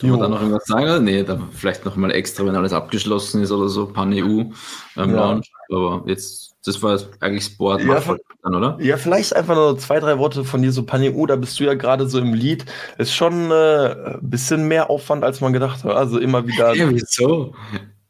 [0.01, 1.03] Kann man da noch irgendwas sagen?
[1.03, 4.53] Nee, da vielleicht noch mal extra, wenn alles abgeschlossen ist oder so, PanEU ähm,
[4.95, 5.05] ja.
[5.05, 5.51] Launch.
[5.71, 8.01] Aber jetzt, das war eigentlich Sport, ja,
[8.43, 8.77] dann, oder?
[8.81, 11.75] Ja, vielleicht einfach nur zwei, drei Worte von dir, so PanEU, da bist du ja
[11.75, 12.65] gerade so im Lied.
[12.97, 15.95] Ist schon äh, ein bisschen mehr Aufwand, als man gedacht hat.
[15.95, 16.73] Also immer wieder.
[16.81, 17.53] Ja, wieso?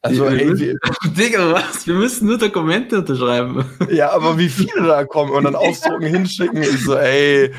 [0.03, 0.79] Also, ey, wir,
[1.15, 1.85] Digga, was?
[1.85, 3.63] Wir müssen nur Dokumente unterschreiben.
[3.91, 6.63] Ja, aber wie viele da kommen und dann ausdrucken, hinschicken.
[6.63, 7.51] Ich so, ey,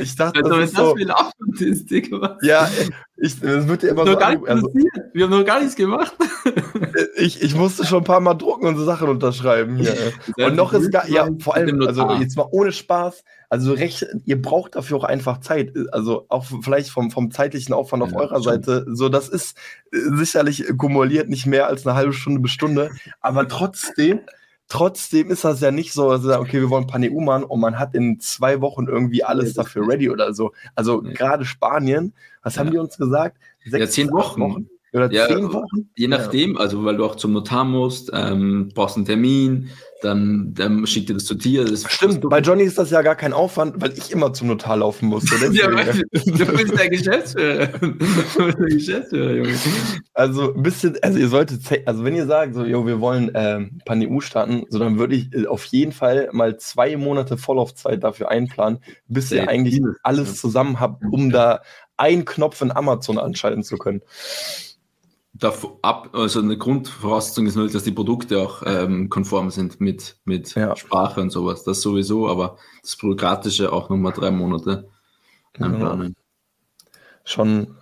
[0.00, 2.36] ich dachte, also, das ist das so, für ein ist, Digga, was?
[2.42, 2.68] Ja,
[3.16, 4.16] ich, das wird ja immer so.
[4.16, 4.70] Gar also,
[5.12, 6.14] wir haben noch gar nichts gemacht.
[7.22, 9.94] Ich, ich musste schon ein paar Mal drucken und so Sachen unterschreiben hier.
[10.46, 14.42] Und noch ist gar, ja, vor allem, also jetzt mal ohne Spaß, also recht, ihr
[14.42, 15.72] braucht dafür auch einfach Zeit.
[15.92, 18.64] Also auch vielleicht vom, vom zeitlichen Aufwand auf ja, eurer stimmt.
[18.66, 18.86] Seite.
[18.88, 19.56] So, das ist
[19.92, 22.90] äh, sicherlich kumuliert nicht mehr als eine halbe Stunde bis Stunde.
[23.20, 24.20] Aber trotzdem,
[24.68, 27.94] trotzdem ist das ja nicht so, dass okay, wir wollen Paneu machen und man hat
[27.94, 30.52] in zwei Wochen irgendwie alles dafür ready oder so.
[30.74, 31.12] Also ja.
[31.12, 33.38] gerade Spanien, was haben die uns gesagt?
[33.64, 34.40] Sechs, ja, zehn Wochen.
[34.40, 34.68] Wochen.
[34.92, 35.90] Oder ja, zehn Wochen?
[35.96, 36.60] Je nachdem, ja.
[36.60, 39.70] also weil du auch zum Notar musst, ähm, brauchst einen Termin,
[40.02, 41.64] dann, dann schickt dir das zu dir.
[41.64, 44.76] Das Stimmt, bei Johnny ist das ja gar kein Aufwand, weil ich immer zum Notar
[44.76, 45.34] laufen musste.
[45.52, 47.66] ja, weil, du bist der Geschäftsführer.
[47.80, 49.54] du bist der Geschäftsführer, Junge.
[50.12, 53.78] Also ein bisschen, also ihr solltet, also wenn ihr sagt, so, jo, wir wollen ähm,
[53.86, 58.30] Pan-EU starten, so dann würde ich äh, auf jeden Fall mal zwei Monate Vorlaufzeit dafür
[58.30, 61.62] einplanen, bis ihr eigentlich alles zusammen habt, um da
[61.96, 64.02] einen Knopf in Amazon anschalten zu können
[65.44, 70.54] ab, also eine Grundvoraussetzung ist nur, dass die Produkte auch ähm, konform sind mit, mit
[70.54, 70.74] ja.
[70.76, 71.64] Sprache und sowas.
[71.64, 74.88] Das sowieso, aber das Bürokratische auch nochmal drei Monate
[75.58, 76.14] einplanen.
[76.16, 76.92] Ja.
[77.24, 77.76] Schon,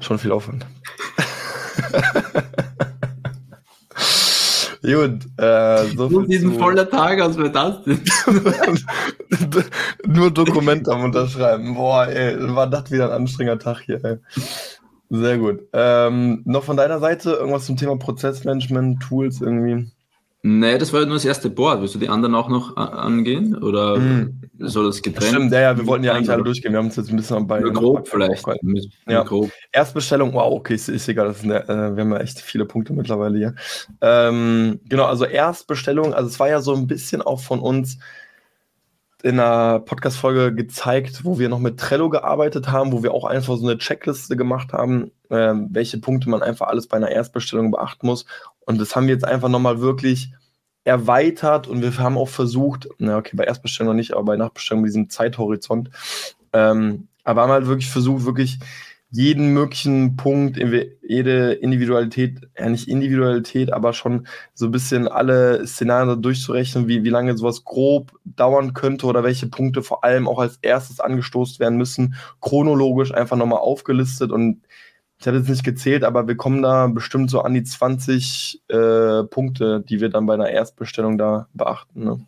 [0.00, 0.66] schon viel Aufwand.
[4.82, 8.02] Gut, äh, so Nur diesen voller Tag, als wir das denn?
[10.06, 11.74] Nur Dokumente am Unterschreiben.
[11.74, 14.18] Boah, ey, war das wieder ein anstrengender Tag hier, ey.
[15.14, 15.60] Sehr gut.
[15.74, 19.90] Ähm, noch von deiner Seite irgendwas zum Thema Prozessmanagement, Tools irgendwie?
[20.42, 21.82] Nee, das war ja nur das erste Board.
[21.82, 23.54] Willst du die anderen auch noch angehen?
[23.62, 24.40] Oder mm.
[24.58, 25.34] soll das getrennt?
[25.34, 26.72] Stimmt, ja, ja, wir wollten ja eigentlich alle durchgehen.
[26.72, 27.60] Wir haben uns jetzt ein bisschen bei.
[27.60, 28.42] Grob vielleicht.
[29.06, 29.22] Ja.
[29.22, 29.50] Grob.
[29.70, 31.26] Erstbestellung, wow, okay, ist, ist egal.
[31.26, 33.54] Das eine, äh, wir haben ja echt viele Punkte mittlerweile hier.
[34.00, 37.98] Ähm, genau, also Erstbestellung, also es war ja so ein bisschen auch von uns
[39.22, 43.56] in einer Podcast-Folge gezeigt, wo wir noch mit Trello gearbeitet haben, wo wir auch einfach
[43.56, 48.06] so eine Checkliste gemacht haben, äh, welche Punkte man einfach alles bei einer Erstbestellung beachten
[48.06, 48.26] muss.
[48.66, 50.32] Und das haben wir jetzt einfach nochmal wirklich
[50.84, 54.82] erweitert und wir haben auch versucht, na okay, bei Erstbestellung noch nicht, aber bei Nachbestellung
[54.82, 55.90] mit diesem Zeithorizont,
[56.52, 58.58] ähm, aber haben halt wirklich versucht, wirklich
[59.12, 60.58] jeden möglichen Punkt,
[61.02, 67.10] jede Individualität, ja nicht Individualität, aber schon so ein bisschen alle Szenarien durchzurechnen, wie, wie
[67.10, 71.76] lange sowas grob dauern könnte oder welche Punkte vor allem auch als erstes angestoßt werden
[71.76, 74.62] müssen, chronologisch einfach nochmal aufgelistet und
[75.18, 79.24] ich habe jetzt nicht gezählt, aber wir kommen da bestimmt so an die 20 äh,
[79.24, 82.02] Punkte, die wir dann bei einer Erstbestellung da beachten.
[82.02, 82.26] Ne?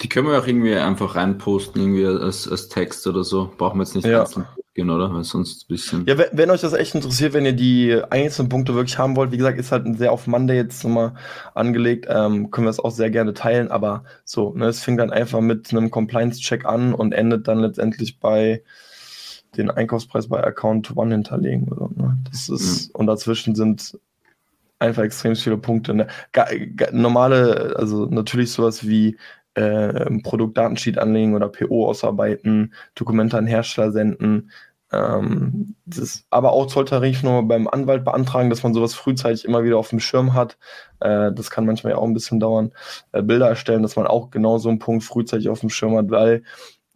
[0.00, 3.52] Die können wir auch irgendwie einfach reinposten, irgendwie als, als Text oder so.
[3.56, 4.22] Brauchen wir jetzt nicht ja.
[4.22, 5.12] einzeln gehen, oder?
[5.12, 6.06] Weil sonst ein bisschen.
[6.06, 9.32] Ja, wenn, wenn, euch das echt interessiert, wenn ihr die einzelnen Punkte wirklich haben wollt,
[9.32, 11.14] wie gesagt, ist halt sehr auf Monday jetzt nochmal
[11.54, 15.10] angelegt, ähm, können wir es auch sehr gerne teilen, aber so, ne, es fängt dann
[15.10, 18.62] einfach mit einem Compliance-Check an und endet dann letztendlich bei
[19.56, 21.68] den Einkaufspreis bei Account One hinterlegen.
[21.68, 22.18] Oder, ne?
[22.30, 23.00] Das ist, mhm.
[23.00, 23.98] und dazwischen sind
[24.78, 25.94] einfach extrem viele Punkte.
[25.94, 26.06] Ne?
[26.92, 29.16] normale, also natürlich sowas wie
[29.56, 34.50] äh, Produktdatensheet anlegen oder PO ausarbeiten, Dokumente an Hersteller senden.
[34.92, 39.78] Ähm, das, aber auch Zolltarif nur beim Anwalt beantragen, dass man sowas frühzeitig immer wieder
[39.78, 40.58] auf dem Schirm hat.
[41.00, 42.72] Äh, das kann manchmal ja auch ein bisschen dauern.
[43.12, 46.10] Äh, Bilder erstellen, dass man auch genau so einen Punkt frühzeitig auf dem Schirm hat,
[46.10, 46.42] weil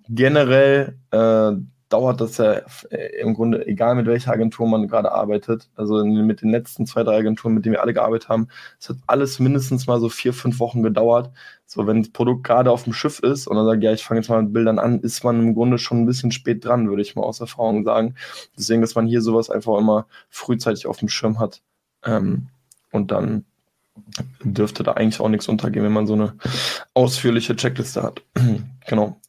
[0.09, 1.53] generell äh,
[1.91, 6.41] dauert das ja äh, im Grunde, egal mit welcher Agentur man gerade arbeitet, also mit
[6.41, 8.49] den letzten zwei, drei Agenturen, mit denen wir alle gearbeitet haben,
[8.79, 11.31] es hat alles mindestens mal so vier, fünf Wochen gedauert.
[11.67, 14.21] So, wenn das Produkt gerade auf dem Schiff ist und dann sagt, ja, ich fange
[14.21, 17.03] jetzt mal mit Bildern an, ist man im Grunde schon ein bisschen spät dran, würde
[17.03, 18.15] ich mal aus Erfahrung sagen.
[18.57, 21.63] Deswegen, dass man hier sowas einfach immer frühzeitig auf dem Schirm hat.
[22.05, 22.49] Ähm,
[22.93, 23.45] und dann
[24.43, 26.35] dürfte da eigentlich auch nichts untergehen, wenn man so eine
[26.95, 28.23] ausführliche Checkliste hat.
[28.87, 29.21] genau.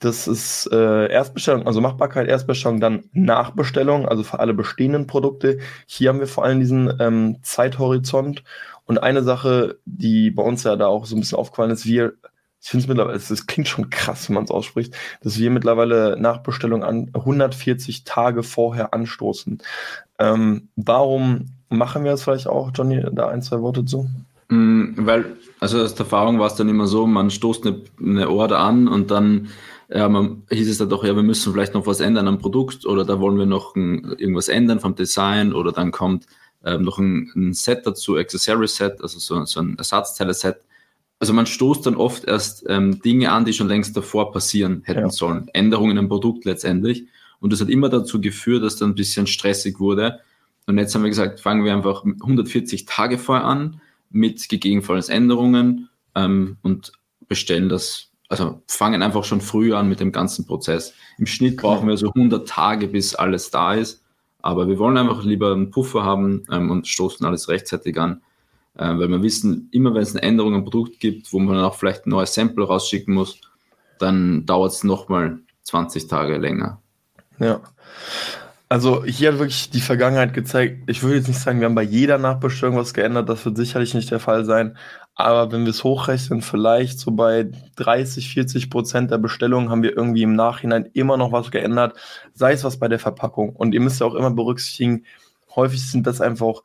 [0.00, 5.58] Das ist äh, Erstbestellung, also Machbarkeit, Erstbestellung, dann Nachbestellung, also für alle bestehenden Produkte.
[5.86, 8.42] Hier haben wir vor allem diesen ähm, Zeithorizont.
[8.86, 12.14] Und eine Sache, die bei uns ja da auch so ein bisschen aufgefallen ist, wir,
[12.62, 16.16] ich finde es mittlerweile, es klingt schon krass, wenn man es ausspricht, dass wir mittlerweile
[16.18, 19.62] Nachbestellung an 140 Tage vorher anstoßen.
[20.18, 23.04] Ähm, warum machen wir das vielleicht auch, Johnny?
[23.12, 24.08] Da ein, zwei Worte zu.
[24.48, 28.30] Mm, weil, also aus der Erfahrung war es dann immer so, man stoßt eine, eine
[28.30, 29.48] Order an und dann
[29.92, 32.86] ja, man, hieß es dann doch, ja, wir müssen vielleicht noch was ändern am Produkt
[32.86, 36.26] oder da wollen wir noch ein, irgendwas ändern vom Design oder dann kommt
[36.64, 40.60] ähm, noch ein, ein, Set dazu, Accessory Set, also so, so ein Ersatzteile-Set.
[41.18, 45.00] Also man stoßt dann oft erst ähm, Dinge an, die schon längst davor passieren hätten
[45.00, 45.10] ja.
[45.10, 45.48] sollen.
[45.52, 47.06] Änderungen im Produkt letztendlich.
[47.40, 50.20] Und das hat immer dazu geführt, dass dann ein bisschen stressig wurde.
[50.66, 55.88] Und jetzt haben wir gesagt, fangen wir einfach 140 Tage vorher an mit gegebenenfalls Änderungen
[56.14, 56.92] ähm, und
[57.26, 60.94] bestellen das also fangen einfach schon früh an mit dem ganzen Prozess.
[61.18, 64.02] Im Schnitt brauchen wir so 100 Tage, bis alles da ist.
[64.40, 68.22] Aber wir wollen einfach lieber einen Puffer haben ähm, und stoßen alles rechtzeitig an.
[68.78, 71.74] Äh, weil wir wissen, immer wenn es eine Änderung am Produkt gibt, wo man auch
[71.74, 73.40] vielleicht ein neues Sample rausschicken muss,
[73.98, 76.80] dann dauert es nochmal 20 Tage länger.
[77.40, 77.60] Ja.
[78.68, 81.82] Also hier hat wirklich die Vergangenheit gezeigt, ich würde jetzt nicht sagen, wir haben bei
[81.82, 84.76] jeder Nachbestellung was geändert, das wird sicherlich nicht der Fall sein,
[85.14, 89.96] aber wenn wir es hochrechnen, vielleicht so bei 30, 40 Prozent der Bestellungen haben wir
[89.96, 91.96] irgendwie im Nachhinein immer noch was geändert,
[92.32, 93.54] sei es was bei der Verpackung.
[93.54, 95.04] Und ihr müsst ja auch immer berücksichtigen,
[95.54, 96.62] häufig sind das einfach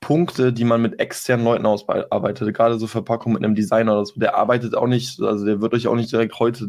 [0.00, 4.18] Punkte, die man mit externen Leuten ausarbeitet, gerade so Verpackung mit einem Designer oder so,
[4.18, 6.68] der arbeitet auch nicht, also der wird euch auch nicht direkt heute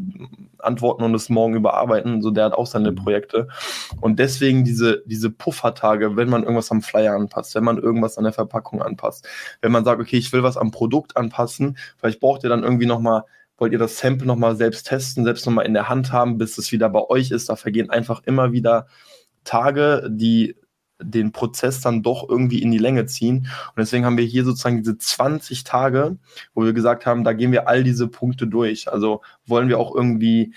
[0.60, 2.96] antworten und es morgen überarbeiten, so der hat auch seine mhm.
[2.96, 3.48] Projekte.
[4.02, 8.26] Und deswegen diese, diese Puffertage, wenn man irgendwas am Flyer anpasst, wenn man irgendwas an
[8.26, 9.26] der Verpackung anpasst,
[9.62, 12.86] wenn man sagt, okay, ich will was am Produkt anpassen, vielleicht braucht ihr dann irgendwie
[12.86, 13.24] nochmal
[13.58, 16.72] wollt ihr das Sample nochmal selbst testen, selbst nochmal in der Hand haben, bis es
[16.72, 17.48] wieder bei euch ist.
[17.48, 18.88] Da vergehen einfach immer wieder
[19.44, 20.56] Tage, die
[21.02, 23.48] den Prozess dann doch irgendwie in die Länge ziehen.
[23.68, 26.18] Und deswegen haben wir hier sozusagen diese 20 Tage,
[26.54, 28.92] wo wir gesagt haben, da gehen wir all diese Punkte durch.
[28.92, 30.54] Also wollen wir auch irgendwie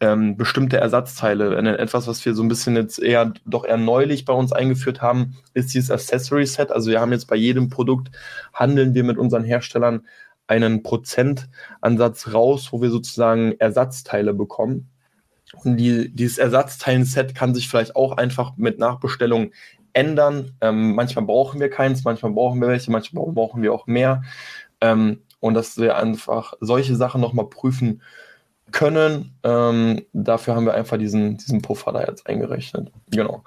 [0.00, 1.56] ähm, bestimmte Ersatzteile.
[1.78, 5.36] Etwas, was wir so ein bisschen jetzt eher doch eher neulich bei uns eingeführt haben,
[5.54, 6.70] ist dieses Accessory Set.
[6.70, 8.10] Also wir haben jetzt bei jedem Produkt
[8.52, 10.06] handeln wir mit unseren Herstellern
[10.46, 14.90] einen Prozentansatz raus, wo wir sozusagen Ersatzteile bekommen.
[15.64, 19.52] Und die, dieses Ersatzteilen-Set kann sich vielleicht auch einfach mit Nachbestellung
[19.96, 20.52] ändern.
[20.60, 24.22] Ähm, manchmal brauchen wir keins, manchmal brauchen wir welche, manchmal brauchen wir auch mehr.
[24.80, 28.02] Ähm, und dass wir einfach solche Sachen nochmal prüfen
[28.72, 29.36] können.
[29.42, 32.90] Ähm, dafür haben wir einfach diesen, diesen Puffer da jetzt eingerechnet.
[33.10, 33.44] Genau.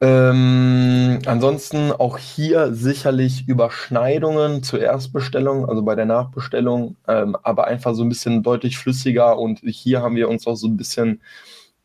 [0.00, 7.94] Ähm, ansonsten auch hier sicherlich Überschneidungen zur Erstbestellung, also bei der Nachbestellung, ähm, aber einfach
[7.94, 9.38] so ein bisschen deutlich flüssiger.
[9.38, 11.20] Und hier haben wir uns auch so ein bisschen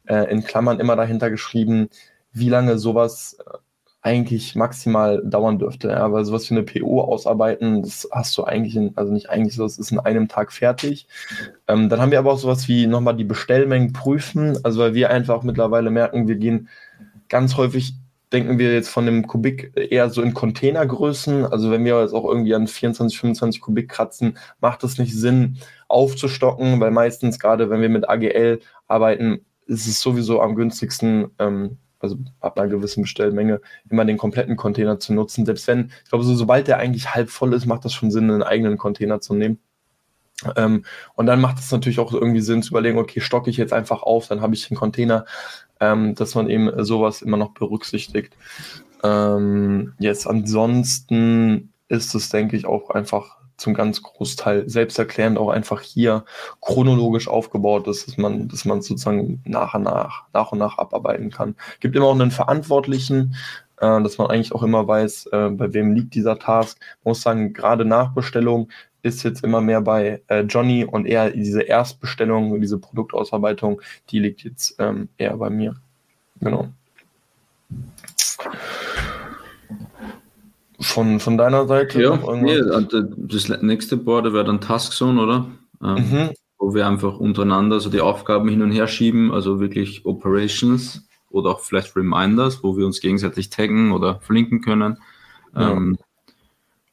[0.06, 1.90] äh, in Klammern immer dahinter geschrieben,
[2.40, 3.58] wie lange sowas äh,
[4.02, 5.90] eigentlich maximal dauern dürfte.
[5.90, 9.58] Ja, aber sowas wie eine PO ausarbeiten, das hast du eigentlich, in, also nicht eigentlich
[9.58, 11.08] das ist in einem Tag fertig.
[11.68, 15.10] Ähm, dann haben wir aber auch sowas wie nochmal die Bestellmengen prüfen, also weil wir
[15.10, 16.70] einfach mittlerweile merken, wir gehen
[17.28, 17.96] ganz häufig
[18.32, 21.46] denken wir jetzt von dem Kubik eher so in Containergrößen.
[21.46, 25.58] Also wenn wir jetzt auch irgendwie an 24, 25 Kubik kratzen, macht es nicht Sinn
[25.88, 31.78] aufzustocken, weil meistens gerade wenn wir mit AGL arbeiten, ist es sowieso am günstigsten, ähm,
[32.00, 35.46] also ab einer gewissen Bestellmenge, immer den kompletten Container zu nutzen.
[35.46, 38.30] Selbst wenn, ich glaube, so, sobald der eigentlich halb voll ist, macht das schon Sinn,
[38.30, 39.60] einen eigenen Container zu nehmen.
[40.56, 40.86] Ähm,
[41.16, 44.04] und dann macht es natürlich auch irgendwie Sinn zu überlegen, okay, stocke ich jetzt einfach
[44.04, 45.26] auf, dann habe ich den Container,
[45.80, 48.34] ähm, dass man eben sowas immer noch berücksichtigt.
[49.04, 55.82] Ähm, jetzt ansonsten ist es, denke ich, auch einfach zum ganz Großteil selbsterklärend auch einfach
[55.82, 56.26] hier
[56.62, 61.32] chronologisch aufgebaut ist, dass man, dass man sozusagen nach und nach, nach und nach abarbeiten
[61.32, 61.56] kann.
[61.80, 63.36] Gibt immer auch einen Verantwortlichen,
[63.78, 66.80] äh, dass man eigentlich auch immer weiß, äh, bei wem liegt dieser Task.
[67.04, 68.70] Man muss sagen, gerade Nachbestellung
[69.04, 74.44] ist jetzt immer mehr bei äh, Johnny und eher diese Erstbestellung, diese Produktausarbeitung, die liegt
[74.44, 75.76] jetzt ähm, eher bei mir.
[76.42, 76.70] Genau.
[80.80, 82.02] Von, von deiner Seite?
[82.02, 85.48] Ja, nee, also das nächste Board wäre dann Taskzone, oder?
[85.84, 86.30] Ähm, mhm.
[86.60, 91.52] Wo wir einfach untereinander so die Aufgaben hin und her schieben, also wirklich Operations oder
[91.52, 94.98] auch vielleicht Reminders, wo wir uns gegenseitig taggen oder verlinken können.
[95.56, 95.72] Ja.
[95.72, 95.98] Ähm,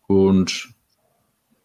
[0.06, 0.74] und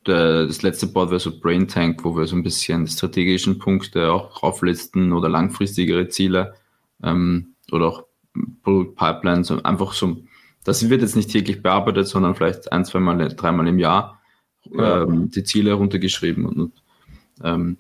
[0.06, 3.60] der, das letzte Board wäre so Brain Tank, wo wir so ein bisschen die strategischen
[3.60, 6.56] Punkte auch drauflisten oder langfristigere Ziele
[7.04, 8.04] ähm, oder auch
[8.64, 10.18] Product Pipelines, einfach so
[10.64, 14.20] das wird jetzt nicht täglich bearbeitet, sondern vielleicht ein, zweimal, dreimal im Jahr
[14.72, 15.04] ja.
[15.04, 16.46] ähm, die Ziele runtergeschrieben.
[16.46, 16.74] Und,
[17.44, 17.78] ähm,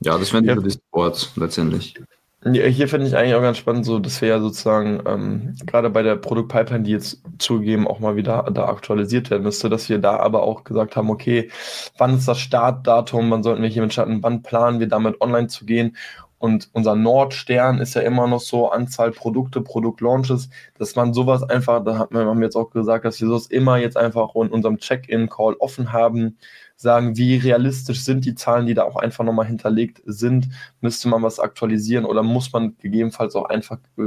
[0.00, 0.54] ja, das wären ja.
[0.54, 1.94] die Boards letztendlich.
[2.42, 5.90] Ja, hier finde ich eigentlich auch ganz spannend, so dass wir ja sozusagen ähm, gerade
[5.90, 9.98] bei der Produktpipeline, die jetzt zugegeben auch mal wieder da aktualisiert werden müsste, dass wir
[9.98, 11.50] da aber auch gesagt haben, okay,
[11.98, 15.48] wann ist das Startdatum, wann sollten wir hier mit starten, wann planen wir damit online
[15.48, 15.98] zu gehen
[16.40, 21.84] und unser Nordstern ist ja immer noch so Anzahl Produkte, Produktlaunches, dass man sowas einfach,
[21.84, 25.56] da haben wir jetzt auch gesagt, dass wir sowas immer jetzt einfach in unserem Check-in-Call
[25.58, 26.38] offen haben,
[26.76, 30.48] sagen, wie realistisch sind die Zahlen, die da auch einfach nochmal hinterlegt sind,
[30.80, 34.02] müsste man was aktualisieren oder muss man gegebenenfalls auch einfach äh,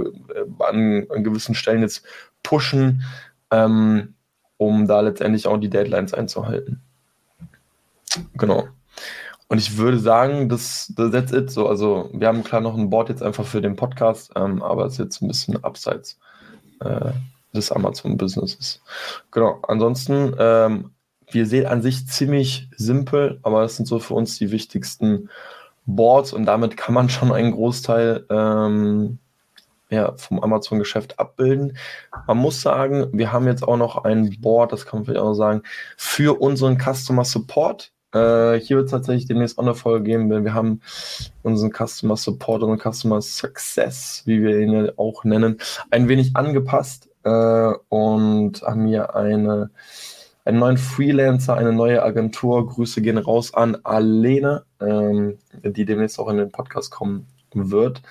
[0.57, 2.03] an, an, gewissen Stellen jetzt
[2.41, 3.03] pushen,
[3.51, 4.15] ähm,
[4.57, 6.81] um da letztendlich auch die Deadlines einzuhalten.
[8.33, 8.67] Genau.
[9.47, 11.51] Und ich würde sagen, das, that's it.
[11.51, 14.85] So, also wir haben klar noch ein Board jetzt einfach für den Podcast, ähm, aber
[14.85, 16.17] es ist jetzt ein bisschen abseits
[16.79, 17.11] äh,
[17.53, 18.81] des Amazon-Businesses.
[19.31, 19.59] Genau.
[19.67, 20.91] Ansonsten, ähm,
[21.29, 25.29] wir sehen an sich ziemlich simpel, aber das sind so für uns die wichtigsten
[25.85, 29.19] Boards und damit kann man schon einen Großteil ähm,
[29.89, 31.77] ja, vom Amazon-Geschäft abbilden.
[32.27, 35.33] Man muss sagen, wir haben jetzt auch noch ein Board, das kann man vielleicht auch
[35.33, 35.61] sagen,
[35.97, 37.91] für unseren Customer Support.
[38.13, 40.81] Äh, hier wird es tatsächlich demnächst auch eine Folge geben, denn wir haben
[41.41, 45.57] unseren Customer Support und Customer Success, wie wir ihn ja auch nennen,
[45.89, 49.71] ein wenig angepasst äh, und haben hier eine,
[50.45, 52.67] einen neuen Freelancer, eine neue Agentur.
[52.67, 58.03] Grüße gehen raus an Alene, ähm, die demnächst auch in den Podcast kommen wird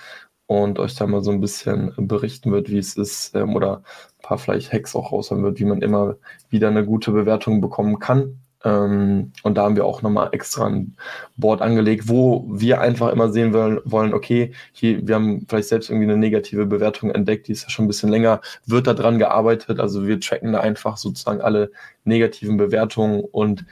[0.47, 4.23] und euch da mal so ein bisschen berichten wird, wie es ist ähm, oder ein
[4.23, 6.17] paar vielleicht Hacks auch raushauen wird, wie man immer
[6.51, 10.97] wieder eine gute Bewertung bekommen kann ähm, und da haben wir auch nochmal extra ein
[11.37, 16.11] Board angelegt, wo wir einfach immer sehen wollen, okay, hier, wir haben vielleicht selbst irgendwie
[16.11, 19.81] eine negative Bewertung entdeckt, die ist ja schon ein bisschen länger, wird da dran gearbeitet.
[19.81, 21.71] Also wir tracken da einfach sozusagen alle
[22.05, 23.65] negativen Bewertungen und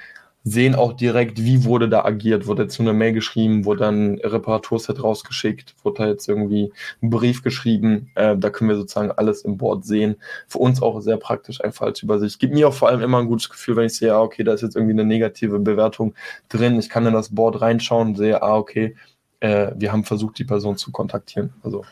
[0.42, 2.46] sehen auch direkt, wie wurde da agiert.
[2.46, 6.72] Wurde jetzt nur eine Mail geschrieben, wurde dann ein Reparaturset rausgeschickt, wurde da jetzt irgendwie
[7.02, 8.10] ein Brief geschrieben.
[8.14, 10.16] Äh, da können wir sozusagen alles im Board sehen.
[10.48, 12.38] Für uns auch sehr praktisch, einfach als Übersicht.
[12.38, 14.54] Gibt mir auch vor allem immer ein gutes Gefühl, wenn ich sehe, ah, okay, da
[14.54, 16.14] ist jetzt irgendwie eine negative Bewertung
[16.48, 16.78] drin.
[16.78, 18.96] Ich kann in das Board reinschauen sehe, ah, okay,
[19.40, 21.52] äh, wir haben versucht, die Person zu kontaktieren.
[21.62, 21.84] Also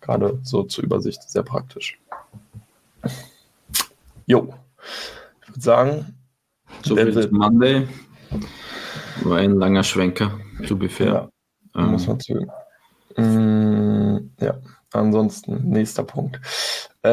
[0.00, 1.98] gerade so zur Übersicht sehr praktisch.
[4.26, 4.54] Jo.
[5.42, 6.14] Ich würde sagen,
[6.84, 7.86] so viel zu Monday.
[9.22, 11.08] War ein langer Schwenker, zu Befehl.
[11.08, 11.28] Ja,
[11.76, 11.90] ähm.
[11.92, 12.50] muss man zögern.
[13.16, 14.58] Mm, ja,
[14.92, 16.40] ansonsten, nächster Punkt.
[17.02, 17.08] Äh,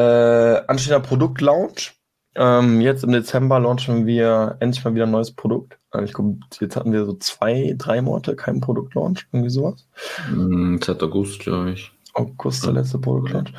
[0.66, 1.94] anstehender Produktlaunch.
[2.34, 5.78] Ähm, jetzt im Dezember launchen wir endlich mal wieder ein neues Produkt.
[5.90, 9.88] Also ich glaube, jetzt hatten wir so zwei, drei Monate keinen Produktlaunch, irgendwie sowas.
[10.30, 11.90] Mm, seit August, glaube ich.
[12.14, 13.52] August der letzte Produktlaunch.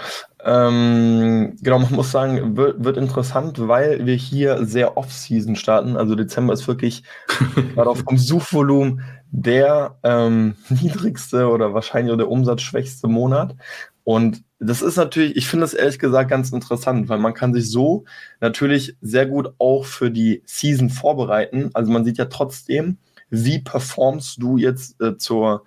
[0.45, 5.97] Ähm, genau, man muss sagen, wird, wird interessant, weil wir hier sehr Off-Season starten.
[5.97, 7.03] Also Dezember ist wirklich
[7.75, 13.55] gerade auf dem Suchvolumen der ähm, niedrigste oder wahrscheinlich der umsatzschwächste Monat.
[14.03, 17.69] Und das ist natürlich, ich finde das ehrlich gesagt ganz interessant, weil man kann sich
[17.69, 18.05] so
[18.39, 21.69] natürlich sehr gut auch für die Season vorbereiten.
[21.73, 22.97] Also man sieht ja trotzdem,
[23.29, 25.63] wie performst du jetzt äh, zur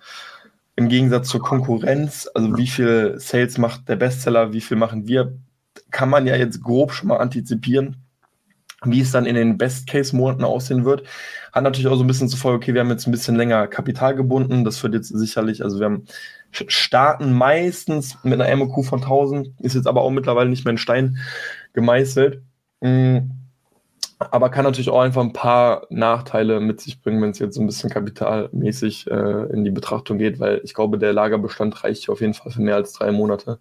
[0.75, 5.37] im Gegensatz zur Konkurrenz, also wie viel Sales macht der Bestseller, wie viel machen wir
[5.93, 7.97] kann man ja jetzt grob schon mal antizipieren,
[8.83, 11.03] wie es dann in den Best-Case-Monaten aussehen wird.
[11.53, 13.67] Hat natürlich auch so ein bisschen zur Folge, okay, wir haben jetzt ein bisschen länger
[13.67, 14.65] Kapital gebunden.
[14.65, 16.05] Das wird jetzt sicherlich, also wir haben
[16.51, 20.77] starten meistens mit einer MOQ von 1000, ist jetzt aber auch mittlerweile nicht mehr in
[20.77, 21.17] Stein
[21.73, 22.41] gemeißelt.
[22.81, 23.42] Mhm.
[24.31, 27.61] Aber kann natürlich auch einfach ein paar Nachteile mit sich bringen, wenn es jetzt so
[27.61, 32.21] ein bisschen kapitalmäßig äh, in die Betrachtung geht, weil ich glaube, der Lagerbestand reicht auf
[32.21, 33.59] jeden Fall für mehr als drei Monate.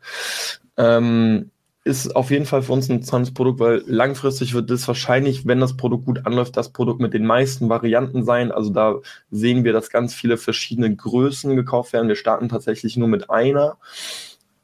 [0.76, 1.50] Ähm,
[1.84, 5.58] ist auf jeden Fall für uns ein interessantes Produkt, weil langfristig wird das wahrscheinlich, wenn
[5.58, 8.52] das Produkt gut anläuft, das Produkt mit den meisten Varianten sein.
[8.52, 8.96] Also da
[9.30, 12.08] sehen wir, dass ganz viele verschiedene Größen gekauft werden.
[12.08, 13.78] Wir starten tatsächlich nur mit einer.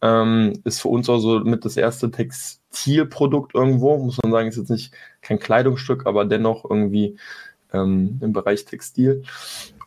[0.00, 4.70] Ähm, ist für uns also mit das erste Textilprodukt irgendwo, muss man sagen, ist jetzt
[4.70, 7.16] nicht kein Kleidungsstück, aber dennoch irgendwie
[7.72, 9.24] ähm, im Bereich Textil.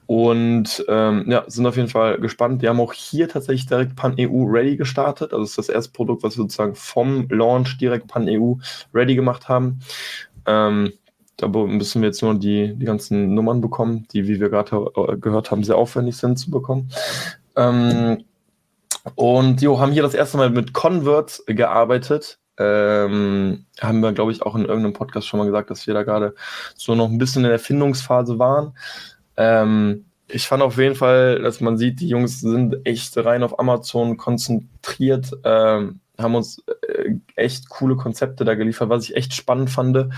[0.08, 2.62] Und ähm, ja, sind auf jeden Fall gespannt.
[2.62, 5.32] Wir haben auch hier tatsächlich direkt Pan-EU Ready gestartet.
[5.32, 8.56] Also ist das erste Produkt, was wir sozusagen vom Launch direkt Pan-EU
[8.94, 9.80] Ready gemacht haben.
[10.46, 10.92] Ähm,
[11.38, 15.16] da müssen wir jetzt nur die, die ganzen Nummern bekommen, die, wie wir gerade äh,
[15.16, 16.90] gehört haben, sehr aufwendig sind zu bekommen.
[17.56, 18.26] Ähm,
[19.16, 22.40] und jo, haben hier das erste Mal mit Converts gearbeitet.
[22.58, 26.04] Ähm, haben wir, glaube ich, auch in irgendeinem Podcast schon mal gesagt, dass wir da
[26.04, 26.36] gerade
[26.76, 28.78] so noch ein bisschen in der Findungsphase waren.
[29.38, 33.60] Ähm, ich fand auf jeden Fall, dass man sieht, die Jungs sind echt rein auf
[33.60, 39.70] Amazon konzentriert, ähm, haben uns äh, echt coole Konzepte da geliefert, was ich echt spannend
[39.72, 40.10] fand.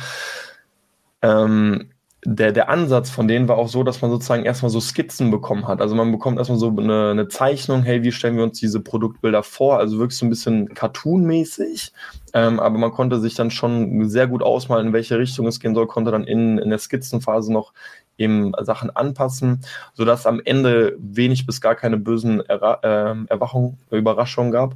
[1.22, 1.93] Ähm,
[2.26, 5.68] der, der Ansatz von denen war auch so, dass man sozusagen erstmal so Skizzen bekommen
[5.68, 5.82] hat.
[5.82, 9.44] Also man bekommt erstmal so eine, eine Zeichnung, hey, wie stellen wir uns diese Produktbilder
[9.44, 9.78] vor?
[9.78, 11.92] Also wirklich so ein bisschen cartoonmäßig.
[12.34, 15.76] Ähm, aber man konnte sich dann schon sehr gut ausmalen, in welche Richtung es gehen
[15.76, 17.74] soll, konnte dann in, in der Skizzenphase noch
[18.18, 19.62] eben Sachen anpassen,
[19.94, 24.76] sodass am Ende wenig bis gar keine bösen Erra äh, Erwachungen, Überraschungen gab.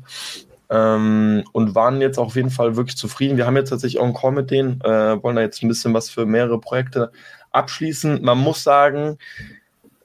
[0.69, 3.37] Ähm, und waren jetzt auf jeden Fall wirklich zufrieden.
[3.37, 5.93] Wir haben jetzt tatsächlich auch einen Call mit denen, äh, wollen da jetzt ein bisschen
[5.93, 7.11] was für mehrere Projekte
[7.51, 8.21] abschließen.
[8.21, 9.17] Man muss sagen,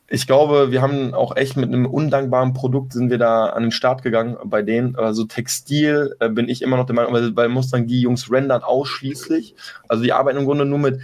[0.08, 3.72] ich glaube, wir haben auch echt mit einem undankbaren Produkt sind wir da an den
[3.72, 4.94] Start gegangen bei denen.
[4.96, 8.30] Also Textil äh, bin ich immer noch der Meinung, weil, weil muss dann die Jungs
[8.30, 9.54] rendern ausschließlich.
[9.88, 11.00] Also die arbeiten im Grunde nur mit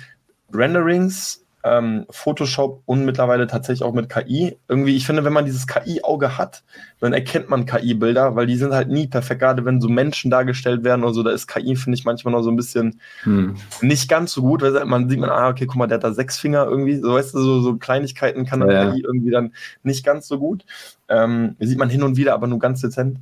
[0.53, 4.59] Renderings, ähm, Photoshop und mittlerweile tatsächlich auch mit KI.
[4.69, 6.63] Irgendwie, ich finde, wenn man dieses KI-Auge hat,
[7.01, 10.85] dann erkennt man KI-Bilder, weil die sind halt nie perfekt, gerade wenn so Menschen dargestellt
[10.85, 13.57] werden oder so, da ist KI, finde ich, manchmal noch so ein bisschen hm.
[13.83, 16.13] nicht ganz so gut, weil man sieht man, ah, okay, guck mal, der hat da
[16.13, 18.91] sechs Finger irgendwie, so weißt du, so, so Kleinigkeiten kann dann ja.
[18.91, 19.53] KI irgendwie dann
[19.83, 20.65] nicht ganz so gut.
[21.09, 23.19] Ähm, sieht man hin und wieder, aber nur ganz dezent.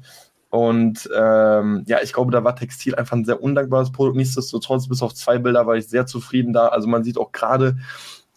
[0.50, 4.16] Und ähm, ja, ich glaube, da war Textil einfach ein sehr undankbares Produkt.
[4.16, 6.68] Nichtsdestotrotz, bis auf zwei Bilder war ich sehr zufrieden da.
[6.68, 7.76] Also man sieht auch gerade,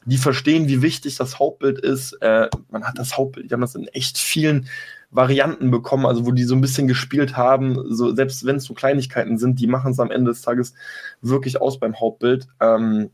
[0.09, 2.13] die verstehen, wie wichtig das Hauptbild ist.
[2.21, 4.67] Äh, man hat das Hauptbild, die haben das in echt vielen
[5.11, 8.73] Varianten bekommen, also wo die so ein bisschen gespielt haben, so, selbst wenn es so
[8.73, 10.73] Kleinigkeiten sind, die machen es am Ende des Tages
[11.21, 12.47] wirklich aus beim Hauptbild.
[12.59, 13.09] Ähm,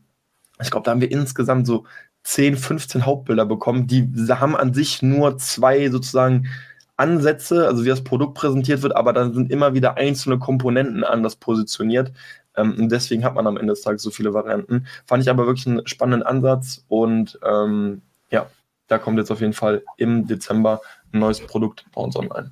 [0.60, 1.84] ich glaube, da haben wir insgesamt so
[2.24, 6.48] 10, 15 Hauptbilder bekommen, die haben an sich nur zwei sozusagen
[6.96, 11.36] Ansätze, also wie das Produkt präsentiert wird, aber dann sind immer wieder einzelne Komponenten anders
[11.36, 12.12] positioniert.
[12.56, 14.86] Ähm, deswegen hat man am Ende des Tages so viele Varianten.
[15.06, 18.46] Fand ich aber wirklich einen spannenden Ansatz und ähm, ja,
[18.88, 20.80] da kommt jetzt auf jeden Fall im Dezember
[21.12, 22.50] ein neues Produkt bei uns online.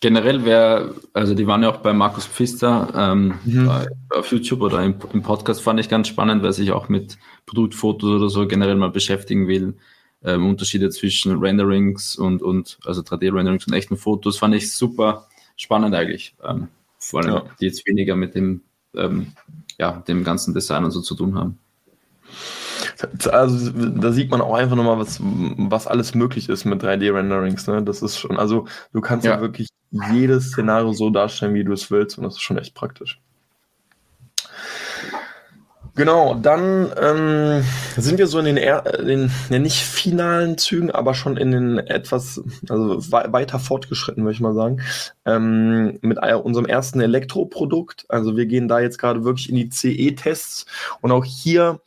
[0.00, 3.68] Generell wäre, also die waren ja auch bei Markus Pfister ähm, mhm.
[4.10, 8.08] auf YouTube oder im, im, Podcast, fand ich ganz spannend, weil sich auch mit Produktfotos
[8.08, 9.74] oder so generell mal beschäftigen will.
[10.22, 15.26] Ähm, Unterschiede zwischen Renderings und, und also 3D-Renderings und echten Fotos fand ich super
[15.56, 16.34] spannend eigentlich.
[16.44, 16.68] Ähm,
[16.98, 17.44] vor allem, ja.
[17.60, 18.62] die jetzt weniger mit dem
[18.98, 19.32] ähm,
[19.78, 21.58] ja, dem ganzen Design und so zu tun haben.
[23.30, 27.66] Also da sieht man auch einfach nochmal, was, was alles möglich ist mit 3D-Renderings.
[27.70, 27.82] Ne?
[27.82, 29.36] Das ist schon, also du kannst ja.
[29.36, 32.74] ja wirklich jedes Szenario so darstellen, wie du es willst und das ist schon echt
[32.74, 33.20] praktisch.
[35.98, 37.64] Genau, dann ähm,
[37.96, 42.40] sind wir so in den, in den nicht finalen Zügen, aber schon in den etwas,
[42.68, 44.80] also weiter fortgeschritten, würde ich mal sagen,
[45.24, 48.04] ähm, mit unserem ersten Elektroprodukt.
[48.08, 50.66] Also wir gehen da jetzt gerade wirklich in die CE-Tests
[51.00, 51.80] und auch hier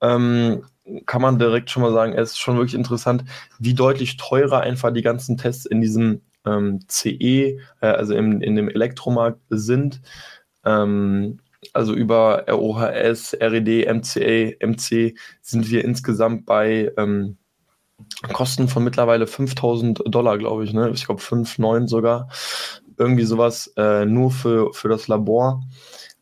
[0.00, 0.64] ähm,
[1.06, 3.22] kann man direkt schon mal sagen, es ist schon wirklich interessant,
[3.60, 8.56] wie deutlich teurer einfach die ganzen Tests in diesem ähm, CE, äh, also in, in
[8.56, 10.00] dem Elektromarkt sind.
[10.64, 11.38] Ähm,
[11.72, 17.36] also über ROHS, RED, MCA, MC sind wir insgesamt bei ähm,
[18.32, 20.90] Kosten von mittlerweile 5000 Dollar, glaube ich, ne?
[20.90, 22.28] Ich glaube 5, 9 sogar.
[22.98, 25.62] Irgendwie sowas, äh, nur für, für das Labor.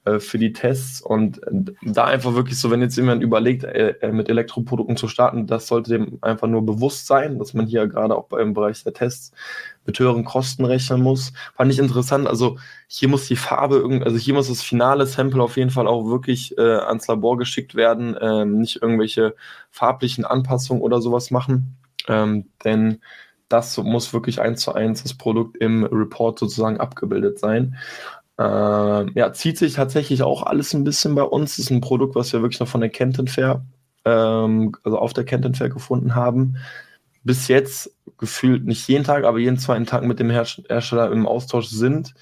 [0.05, 3.94] Äh, für die Tests und äh, da einfach wirklich so, wenn jetzt jemand überlegt, äh,
[4.11, 8.16] mit Elektroprodukten zu starten, das sollte dem einfach nur bewusst sein, dass man hier gerade
[8.16, 9.30] auch beim Bereich der Tests
[9.86, 11.32] mit höheren Kosten rechnen muss.
[11.55, 12.26] Fand ich interessant.
[12.26, 16.07] Also hier muss die Farbe, also hier muss das finale Sample auf jeden Fall auch
[16.07, 19.36] wirklich äh, ans Labor geschickt werden, ähm, nicht irgendwelche
[19.70, 21.76] farblichen Anpassungen oder sowas machen,
[22.09, 23.00] ähm, denn
[23.48, 27.76] das muss wirklich eins zu eins das Produkt im Report sozusagen abgebildet sein.
[28.43, 31.57] Äh, ja, zieht sich tatsächlich auch alles ein bisschen bei uns.
[31.57, 33.64] Das ist ein Produkt, was wir wirklich noch von der Kenton Fair,
[34.05, 36.57] ähm, also auf der Kenton Fair gefunden haben.
[37.22, 41.68] Bis jetzt gefühlt nicht jeden Tag, aber jeden zweiten Tag mit dem Hersteller im Austausch
[41.68, 42.14] sind.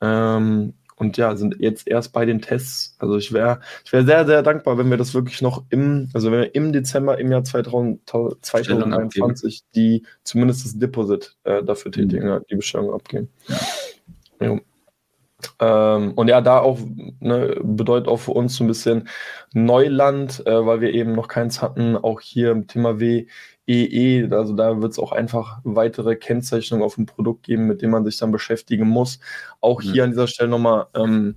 [0.00, 2.96] Ähm, und ja, sind jetzt erst bei den Tests.
[2.98, 6.32] Also ich wäre ich wär sehr, sehr dankbar, wenn wir das wirklich noch im, also
[6.32, 8.00] wenn wir im Dezember im Jahr 2000,
[8.40, 12.40] 2021 die zumindest das Deposit äh, dafür tätigen, mhm.
[12.50, 13.28] die Bestellung abgeben.
[13.48, 13.58] Ja.
[14.40, 14.60] ja.
[15.60, 16.78] Ähm, und ja, da auch
[17.20, 19.08] ne, bedeutet auch für uns so ein bisschen
[19.52, 21.96] Neuland, äh, weil wir eben noch keins hatten.
[21.96, 23.26] Auch hier im Thema WEE,
[23.66, 27.92] e, also da wird es auch einfach weitere Kennzeichnungen auf dem Produkt geben, mit denen
[27.92, 29.20] man sich dann beschäftigen muss.
[29.60, 29.92] Auch mhm.
[29.92, 31.36] hier an dieser Stelle nochmal ähm,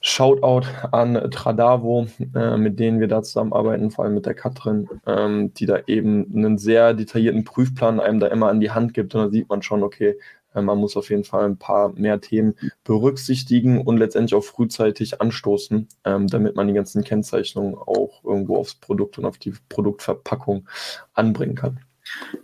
[0.00, 5.52] Shoutout an Tradavo, äh, mit denen wir da zusammenarbeiten, vor allem mit der Katrin, ähm,
[5.54, 9.14] die da eben einen sehr detaillierten Prüfplan einem da immer an die Hand gibt.
[9.14, 10.16] Und da sieht man schon, okay,
[10.62, 12.54] man muss auf jeden Fall ein paar mehr Themen
[12.84, 18.74] berücksichtigen und letztendlich auch frühzeitig anstoßen, ähm, damit man die ganzen Kennzeichnungen auch irgendwo aufs
[18.74, 20.68] Produkt und auf die Produktverpackung
[21.14, 21.80] anbringen kann.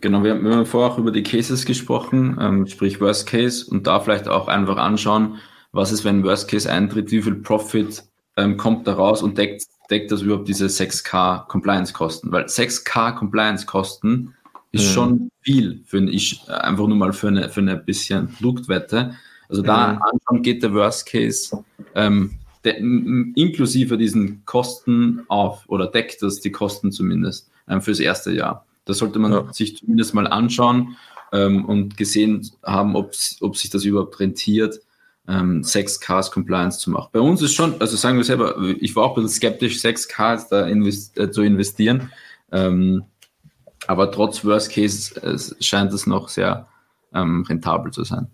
[0.01, 3.99] Genau, wir haben vorher auch über die Cases gesprochen, ähm, sprich Worst Case und da
[3.99, 5.37] vielleicht auch einfach anschauen,
[5.71, 8.03] was ist, wenn Worst Case eintritt, wie viel Profit
[8.37, 12.31] ähm, kommt da raus und deckt, deckt das überhaupt diese 6K Compliance-Kosten?
[12.31, 14.35] Weil 6K Compliance-Kosten
[14.75, 14.93] ist mhm.
[14.93, 19.15] schon viel für ich einfach nur mal für eine, für eine bisschen Produktwette.
[19.47, 20.01] Also da mhm.
[20.01, 21.63] anschauen geht der Worst Case
[21.93, 22.31] ähm,
[22.63, 28.65] de, inklusive diesen Kosten auf oder deckt das die Kosten zumindest ähm, fürs erste Jahr.
[28.85, 29.53] Das sollte man ja.
[29.53, 30.97] sich zumindest mal anschauen
[31.31, 34.79] ähm, und gesehen haben, ob, ob sich das überhaupt rentiert,
[35.27, 37.09] ähm, 6Ks Compliance zu machen.
[37.11, 40.49] Bei uns ist schon, also sagen wir selber, ich war auch ein bisschen skeptisch, 6Ks
[40.49, 42.11] da invest, äh, zu investieren.
[42.51, 43.03] Ähm,
[43.87, 46.67] aber trotz Worst Case äh, scheint es noch sehr
[47.13, 48.27] ähm, rentabel zu sein.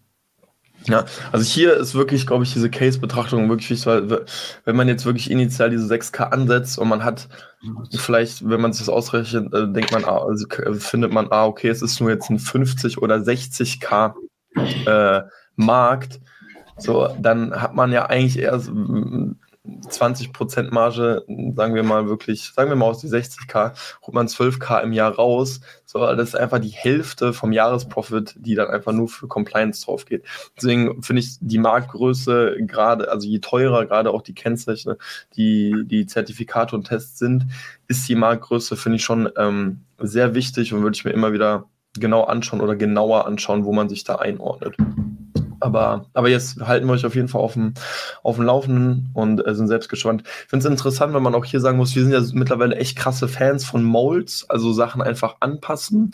[0.87, 4.25] Ja, also hier ist wirklich, glaube ich, diese Case-Betrachtung wirklich wichtig, weil
[4.65, 7.27] wenn man jetzt wirklich initial diese 6K ansetzt und man hat
[7.95, 10.47] vielleicht, wenn man sich das ausrechnet, äh, denkt man, ah, also
[10.79, 14.15] findet man, ah, okay, es ist nur jetzt ein 50 oder 60K
[14.87, 15.21] äh,
[15.55, 16.19] Markt,
[16.77, 18.59] so, dann hat man ja eigentlich eher
[19.63, 21.23] 20% Marge,
[21.55, 25.13] sagen wir mal wirklich, sagen wir mal aus die 60k, holt man 12k im Jahr
[25.13, 25.61] raus.
[25.85, 30.05] So, das ist einfach die Hälfte vom Jahresprofit, die dann einfach nur für Compliance drauf
[30.05, 30.25] geht.
[30.57, 34.95] Deswegen finde ich die Marktgröße gerade, also je teurer gerade auch die Kennzeichen,
[35.35, 37.45] die, die Zertifikate und Tests sind,
[37.87, 41.69] ist die Marktgröße, finde ich schon ähm, sehr wichtig und würde ich mir immer wieder
[41.99, 44.75] genau anschauen oder genauer anschauen, wo man sich da einordnet.
[45.61, 47.73] Aber, aber jetzt halten wir euch auf jeden Fall auf dem,
[48.23, 50.23] auf dem Laufenden und äh, sind selbst gespannt.
[50.25, 52.97] Ich finde es interessant, wenn man auch hier sagen muss, wir sind ja mittlerweile echt
[52.97, 56.13] krasse Fans von Molds, also Sachen einfach anpassen.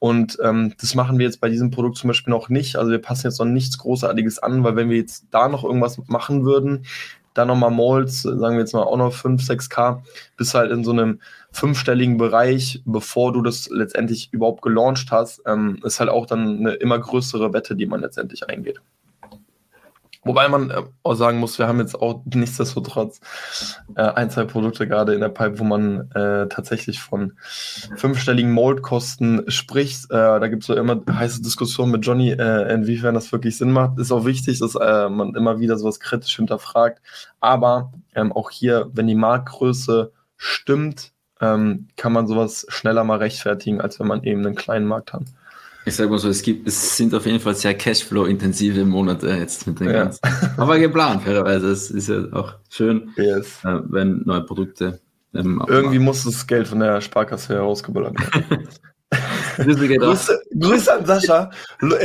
[0.00, 2.76] Und ähm, das machen wir jetzt bei diesem Produkt zum Beispiel noch nicht.
[2.76, 5.98] Also wir passen jetzt noch nichts Großartiges an, weil wenn wir jetzt da noch irgendwas
[6.06, 6.84] machen würden,
[7.34, 10.02] dann nochmal Molds, sagen wir jetzt mal auch noch 5, 6K,
[10.36, 11.20] bis halt in so einem
[11.52, 16.72] fünfstelligen Bereich, bevor du das letztendlich überhaupt gelauncht hast, ähm, ist halt auch dann eine
[16.74, 18.80] immer größere Wette, die man letztendlich eingeht.
[20.24, 23.20] Wobei man äh, auch sagen muss, wir haben jetzt auch nichtsdestotrotz
[23.94, 27.34] äh, ein, zwei Produkte gerade in der Pipe, wo man äh, tatsächlich von
[27.96, 30.10] fünfstelligen Moldkosten spricht.
[30.10, 33.72] Äh, da gibt es so immer heiße Diskussionen mit Johnny, äh, inwiefern das wirklich Sinn
[33.72, 33.98] macht.
[33.98, 37.00] Ist auch wichtig, dass äh, man immer wieder sowas kritisch hinterfragt.
[37.40, 43.80] Aber ähm, auch hier, wenn die Marktgröße stimmt, ähm, kann man sowas schneller mal rechtfertigen,
[43.80, 45.22] als wenn man eben einen kleinen Markt hat.
[45.88, 49.66] Ich sage mal so, es gibt, es sind auf jeden Fall sehr Cashflow-intensive Monate jetzt
[49.66, 50.04] mit den ja.
[50.04, 50.20] ganzen.
[50.58, 51.70] Aber geplant, fairerweise.
[51.70, 53.64] Es ist ja auch schön, yes.
[53.64, 55.00] äh, wenn neue Produkte.
[55.32, 58.68] Irgendwie muss das Geld von der Sparkasse herausgeballert werden.
[59.58, 61.50] Grüße, Grüße an Sascha.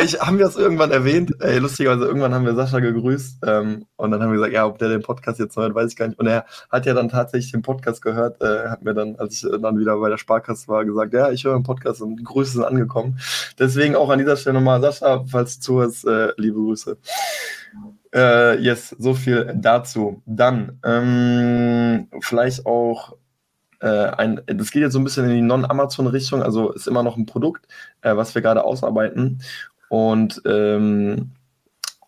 [0.03, 1.33] Ich, haben wir das irgendwann erwähnt?
[1.39, 4.79] Ey, lustigerweise, irgendwann haben wir Sascha gegrüßt ähm, und dann haben wir gesagt, ja, ob
[4.79, 6.19] der den Podcast jetzt hört, weiß ich gar nicht.
[6.19, 9.49] Und er hat ja dann tatsächlich den Podcast gehört, äh, hat mir dann, als ich
[9.61, 12.63] dann wieder bei der Sparkasse war, gesagt, ja, ich höre den Podcast und Grüße sind
[12.63, 13.19] angekommen.
[13.59, 16.97] Deswegen auch an dieser Stelle nochmal, Sascha, falls du zuhörst, äh, liebe Grüße.
[18.13, 20.21] Äh, yes, so viel dazu.
[20.25, 23.15] Dann ähm, vielleicht auch
[23.87, 27.25] ein, das geht jetzt so ein bisschen in die Non-Amazon-Richtung, also ist immer noch ein
[27.25, 27.67] Produkt,
[28.01, 29.41] äh, was wir gerade ausarbeiten.
[29.89, 31.31] Und ähm,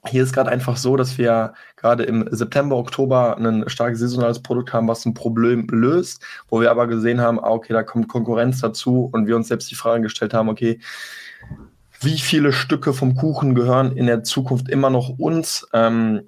[0.07, 4.73] hier ist gerade einfach so, dass wir gerade im September, Oktober ein stark saisonales Produkt
[4.73, 8.61] haben, was ein Problem löst, wo wir aber gesehen haben, ah, okay, da kommt Konkurrenz
[8.61, 10.79] dazu und wir uns selbst die Frage gestellt haben, okay,
[12.01, 15.67] wie viele Stücke vom Kuchen gehören in der Zukunft immer noch uns?
[15.73, 16.21] Ähm,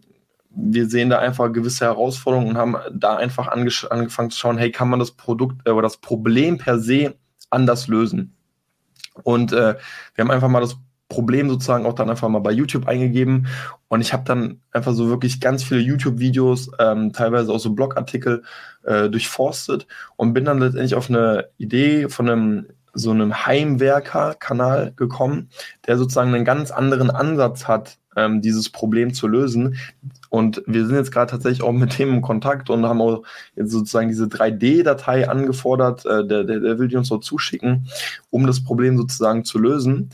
[0.60, 4.90] wir sehen da einfach gewisse Herausforderungen und haben da einfach angefangen zu schauen, hey, kann
[4.90, 7.16] man das Produkt äh, oder das Problem per se
[7.50, 8.36] anders lösen?
[9.24, 9.76] Und äh,
[10.16, 10.78] wir haben einfach mal das
[11.10, 13.48] Problem sozusagen auch dann einfach mal bei YouTube eingegeben
[13.88, 18.44] und ich habe dann einfach so wirklich ganz viele YouTube-Videos, ähm, teilweise auch so Blogartikel
[18.84, 19.88] äh, durchforstet
[20.18, 25.50] und bin dann letztendlich auf eine Idee von einem so einem Heimwerker-Kanal gekommen,
[25.86, 29.78] der sozusagen einen ganz anderen Ansatz hat, ähm, dieses Problem zu lösen.
[30.30, 33.24] Und wir sind jetzt gerade tatsächlich auch mit dem in Kontakt und haben auch
[33.56, 37.88] jetzt sozusagen diese 3D-Datei angefordert, äh, der, der, der will die uns so zuschicken,
[38.30, 40.10] um das Problem sozusagen zu lösen.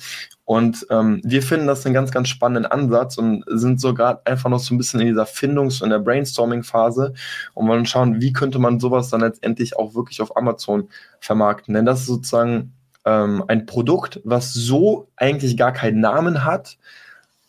[0.45, 4.49] Und ähm, wir finden das einen ganz, ganz spannenden Ansatz und sind so gerade einfach
[4.49, 7.13] noch so ein bisschen in dieser Findungs- und der Brainstorming-Phase
[7.53, 10.89] und wollen schauen, wie könnte man sowas dann letztendlich auch wirklich auf Amazon
[11.21, 11.73] vermarkten.
[11.73, 12.73] Denn das ist sozusagen
[13.05, 16.77] ähm, ein Produkt, was so eigentlich gar keinen Namen hat,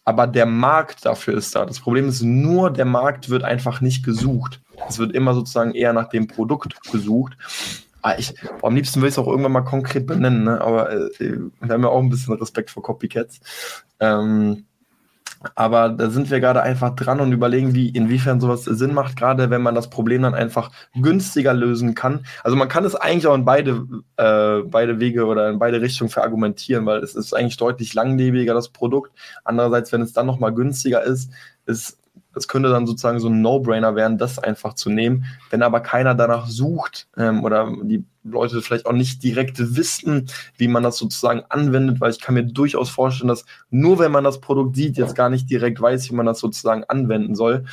[0.04, 1.64] aber der Markt dafür ist da.
[1.64, 4.60] Das Problem ist nur, der Markt wird einfach nicht gesucht.
[4.88, 7.36] Es wird immer sozusagen eher nach dem Produkt gesucht.
[8.02, 10.60] Ah, ich, am liebsten will ich es auch irgendwann mal konkret benennen, ne?
[10.60, 13.40] aber äh, wir haben ja auch ein bisschen Respekt vor Copycats.
[13.98, 14.66] Ähm,
[15.54, 19.50] aber da sind wir gerade einfach dran und überlegen, wie, inwiefern sowas Sinn macht, gerade
[19.50, 22.26] wenn man das Problem dann einfach günstiger lösen kann.
[22.42, 23.86] Also man kann es eigentlich auch in beide,
[24.16, 28.68] äh, beide Wege oder in beide Richtungen verargumentieren, weil es ist eigentlich deutlich langlebiger, das
[28.68, 29.12] Produkt.
[29.44, 31.30] Andererseits, wenn es dann nochmal günstiger ist,
[31.66, 31.98] ist
[32.34, 35.24] das könnte dann sozusagen so ein No-Brainer werden, das einfach zu nehmen.
[35.50, 40.68] Wenn aber keiner danach sucht ähm, oder die Leute vielleicht auch nicht direkt wissen, wie
[40.68, 44.40] man das sozusagen anwendet, weil ich kann mir durchaus vorstellen, dass nur wenn man das
[44.40, 47.64] Produkt sieht, jetzt gar nicht direkt weiß, wie man das sozusagen anwenden soll.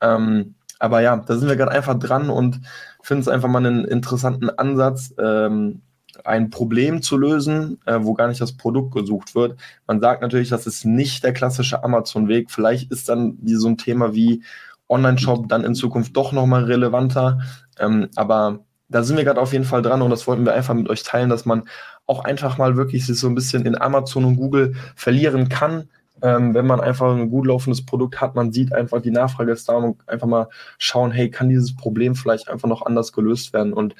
[0.00, 2.60] Ähm, aber ja, da sind wir gerade einfach dran und
[3.02, 5.14] finden es einfach mal einen interessanten Ansatz.
[5.18, 5.82] Ähm,
[6.24, 9.58] ein Problem zu lösen, äh, wo gar nicht das Produkt gesucht wird.
[9.86, 12.50] Man sagt natürlich, das ist nicht der klassische Amazon-Weg.
[12.50, 14.42] Vielleicht ist dann so ein Thema wie
[14.88, 17.40] Online-Shop dann in Zukunft doch nochmal relevanter.
[17.78, 20.74] Ähm, aber da sind wir gerade auf jeden Fall dran und das wollten wir einfach
[20.74, 21.62] mit euch teilen, dass man
[22.06, 25.88] auch einfach mal wirklich sich so ein bisschen in Amazon und Google verlieren kann.
[26.22, 29.68] Ähm, wenn man einfach ein gut laufendes Produkt hat, man sieht einfach, die Nachfrage ist
[29.68, 33.72] da und einfach mal schauen, hey, kann dieses Problem vielleicht einfach noch anders gelöst werden?
[33.72, 33.94] Und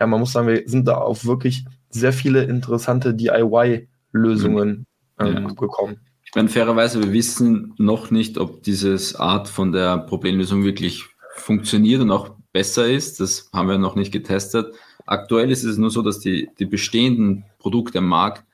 [0.00, 4.86] ja, man muss sagen, wir sind da auf wirklich sehr viele interessante DIY-Lösungen
[5.18, 5.26] mhm.
[5.26, 5.54] ähm, ja.
[5.54, 6.00] gekommen.
[6.24, 12.02] Ich meine, fairerweise, wir wissen noch nicht, ob dieses Art von der Problemlösung wirklich funktioniert
[12.02, 13.20] und auch besser ist.
[13.20, 14.74] Das haben wir noch nicht getestet.
[15.06, 18.44] Aktuell ist es nur so, dass die, die bestehenden Produkte am Markt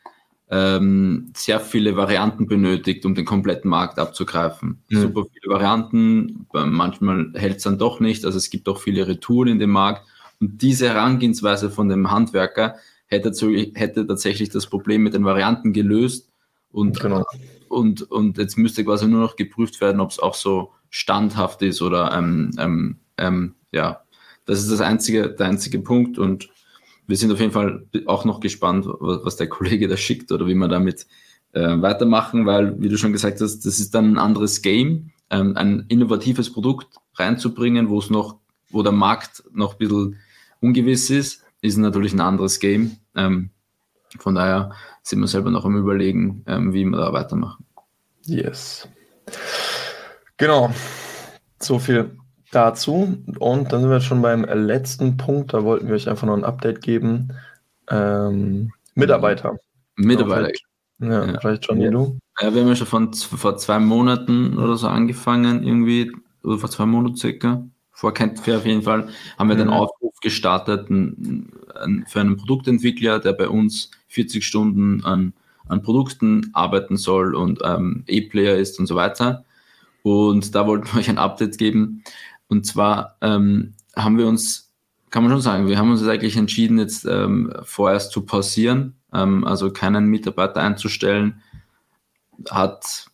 [0.50, 4.82] ähm, sehr viele Varianten benötigt, um den kompletten Markt abzugreifen.
[4.88, 5.00] Mhm.
[5.00, 8.24] Super viele Varianten, manchmal hält es dann doch nicht.
[8.24, 10.06] Also es gibt auch viele Retouren in dem Markt
[10.44, 12.76] und diese Herangehensweise von dem Handwerker
[13.06, 13.30] hätte,
[13.74, 16.30] hätte tatsächlich das Problem mit den Varianten gelöst.
[16.70, 17.24] Und, genau.
[17.68, 21.80] und, und jetzt müsste quasi nur noch geprüft werden, ob es auch so standhaft ist
[21.80, 24.02] oder ähm, ähm, ähm, ja,
[24.44, 26.50] das ist das einzige, der einzige Punkt und
[27.06, 30.54] wir sind auf jeden Fall auch noch gespannt, was der Kollege da schickt oder wie
[30.54, 31.06] wir damit
[31.52, 35.56] äh, weitermachen, weil, wie du schon gesagt hast, das ist dann ein anderes Game, ähm,
[35.56, 38.36] ein innovatives Produkt reinzubringen, wo es noch,
[38.70, 40.16] wo der Markt noch ein bisschen
[40.64, 42.96] ungewiss ist, ist natürlich ein anderes Game.
[43.14, 43.50] Ähm,
[44.18, 47.64] von daher sind wir selber noch am Überlegen, ähm, wie wir da weitermachen.
[48.22, 48.88] Yes.
[50.36, 50.72] Genau.
[51.60, 52.16] So viel
[52.52, 53.22] dazu.
[53.38, 55.52] Und dann sind wir schon beim letzten Punkt.
[55.52, 57.32] Da wollten wir euch einfach noch ein Update geben.
[57.90, 59.58] Ähm, Mitarbeiter.
[59.96, 60.50] Mitarbeiter.
[61.00, 61.90] Ja, ja, vielleicht schon ja.
[61.90, 62.18] du.
[62.40, 66.12] Ja, wir haben ja schon von, vor zwei Monaten oder so angefangen, irgendwie,
[66.42, 67.64] oder vor zwei Monaten circa
[67.94, 69.60] vor Kentfair auf jeden Fall, haben wir mhm.
[69.60, 75.32] den Aufruf gestartet für einen Produktentwickler, der bei uns 40 Stunden an,
[75.66, 79.44] an Produkten arbeiten soll und ähm, E-Player ist und so weiter.
[80.02, 82.02] Und da wollten wir euch ein Update geben.
[82.48, 84.72] Und zwar ähm, haben wir uns,
[85.10, 89.44] kann man schon sagen, wir haben uns eigentlich entschieden, jetzt ähm, vorerst zu pausieren, ähm,
[89.44, 91.40] also keinen Mitarbeiter einzustellen.
[92.50, 93.06] Hat,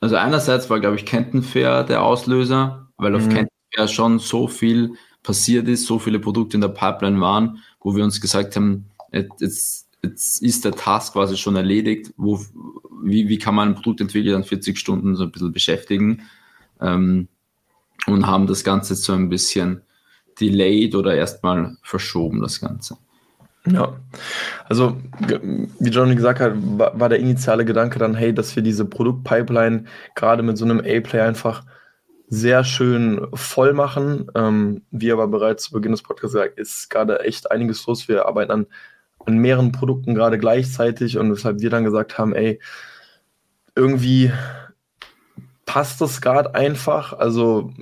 [0.00, 3.30] also einerseits war, glaube ich, Kentenfair der Auslöser, weil auf mhm.
[3.76, 8.04] Ja schon so viel passiert ist, so viele Produkte in der Pipeline waren, wo wir
[8.04, 12.40] uns gesagt haben, jetzt, jetzt ist der Task quasi schon erledigt, wo,
[13.02, 16.22] wie, wie kann man ein Produktentwickler dann 40 Stunden so ein bisschen beschäftigen?
[16.80, 17.28] Ähm,
[18.06, 19.82] und haben das Ganze so ein bisschen
[20.40, 22.98] delayed oder erstmal verschoben, das Ganze.
[23.66, 23.96] Ja,
[24.68, 24.98] Also,
[25.78, 29.84] wie Johnny gesagt hat, war, war, der initiale Gedanke dann, hey, dass wir diese Produktpipeline
[30.14, 31.64] gerade mit so einem A-Player einfach
[32.34, 34.30] sehr schön voll machen.
[34.34, 38.08] Ähm, wie aber bereits zu Beginn des Podcasts gesagt, ist gerade echt einiges los.
[38.08, 38.66] Wir arbeiten an,
[39.24, 42.60] an mehreren Produkten gerade gleichzeitig und weshalb wir dann gesagt haben, ey,
[43.76, 44.32] irgendwie
[45.64, 47.12] passt das gerade einfach.
[47.12, 47.72] Also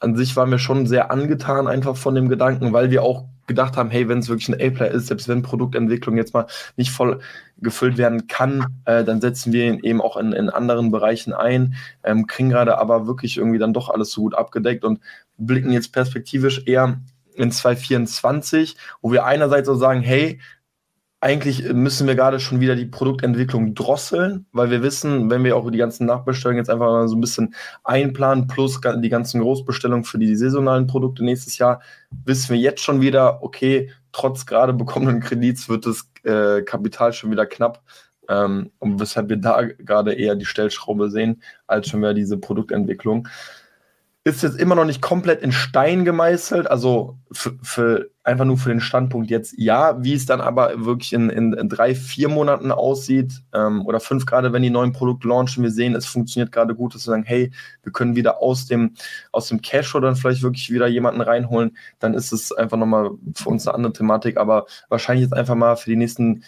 [0.00, 3.76] an sich waren wir schon sehr angetan einfach von dem Gedanken, weil wir auch gedacht
[3.76, 7.20] haben, hey, wenn es wirklich ein A-Player ist, selbst wenn Produktentwicklung jetzt mal nicht voll
[7.58, 11.74] gefüllt werden kann, äh, dann setzen wir ihn eben auch in, in anderen Bereichen ein,
[12.04, 15.00] ähm, kriegen gerade aber wirklich irgendwie dann doch alles so gut abgedeckt und
[15.38, 16.98] blicken jetzt perspektivisch eher
[17.34, 20.40] in 2024, wo wir einerseits so sagen, hey,
[21.20, 25.70] eigentlich müssen wir gerade schon wieder die Produktentwicklung drosseln, weil wir wissen, wenn wir auch
[25.70, 27.54] die ganzen Nachbestellungen jetzt einfach mal so ein bisschen
[27.84, 31.80] einplanen, plus die ganzen Großbestellungen für die saisonalen Produkte nächstes Jahr,
[32.24, 37.30] wissen wir jetzt schon wieder, okay, trotz gerade bekommenen Kredits wird das äh, Kapital schon
[37.30, 37.82] wieder knapp.
[38.28, 43.28] Ähm, und weshalb wir da gerade eher die Stellschraube sehen, als schon wieder diese Produktentwicklung
[44.26, 48.70] ist jetzt immer noch nicht komplett in Stein gemeißelt, also für, für, einfach nur für
[48.70, 52.72] den Standpunkt jetzt ja, wie es dann aber wirklich in, in, in drei, vier Monaten
[52.72, 56.74] aussieht ähm, oder fünf gerade, wenn die neuen Produkte launchen, wir sehen, es funktioniert gerade
[56.74, 57.52] gut, dass wir sagen, hey,
[57.84, 58.94] wir können wieder aus dem,
[59.30, 63.48] aus dem Cashflow dann vielleicht wirklich wieder jemanden reinholen, dann ist es einfach nochmal für
[63.48, 66.42] uns eine andere Thematik, aber wahrscheinlich jetzt einfach mal für die nächsten,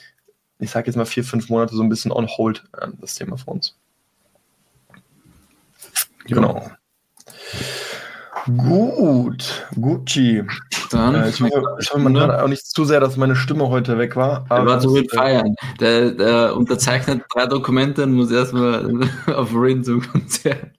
[0.58, 3.36] ich sag jetzt mal vier, fünf Monate so ein bisschen on hold äh, das Thema
[3.36, 3.78] für uns.
[6.26, 6.68] Genau.
[8.57, 10.42] Gut, Gucci.
[10.90, 13.68] Dann, äh, ich hoffe, ich hoffe man hört auch nicht zu sehr, dass meine Stimme
[13.68, 14.46] heute weg war.
[14.49, 15.55] Aber war zu viel feiern.
[15.80, 18.90] Der, der, unterzeichnet drei Dokumente und muss erstmal
[19.26, 20.70] auf Rin zum Konzert.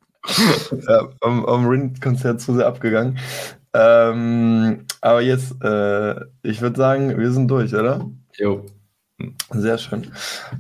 [0.88, 3.20] ja, am, am Rin-Konzert zu sehr abgegangen.
[3.74, 8.06] Ähm, aber jetzt, äh, ich würde sagen, wir sind durch, oder?
[8.38, 8.66] Jo.
[9.52, 10.08] Sehr schön.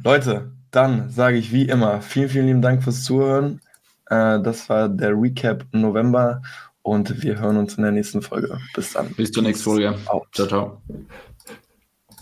[0.03, 3.61] Leute, dann sage ich wie immer, vielen, vielen lieben Dank fürs Zuhören.
[4.09, 6.41] Äh, das war der Recap November
[6.81, 8.59] und wir hören uns in der nächsten Folge.
[8.73, 9.13] Bis dann.
[9.13, 9.95] Bis zur nächsten Folge.
[10.33, 10.81] Ciao, ciao.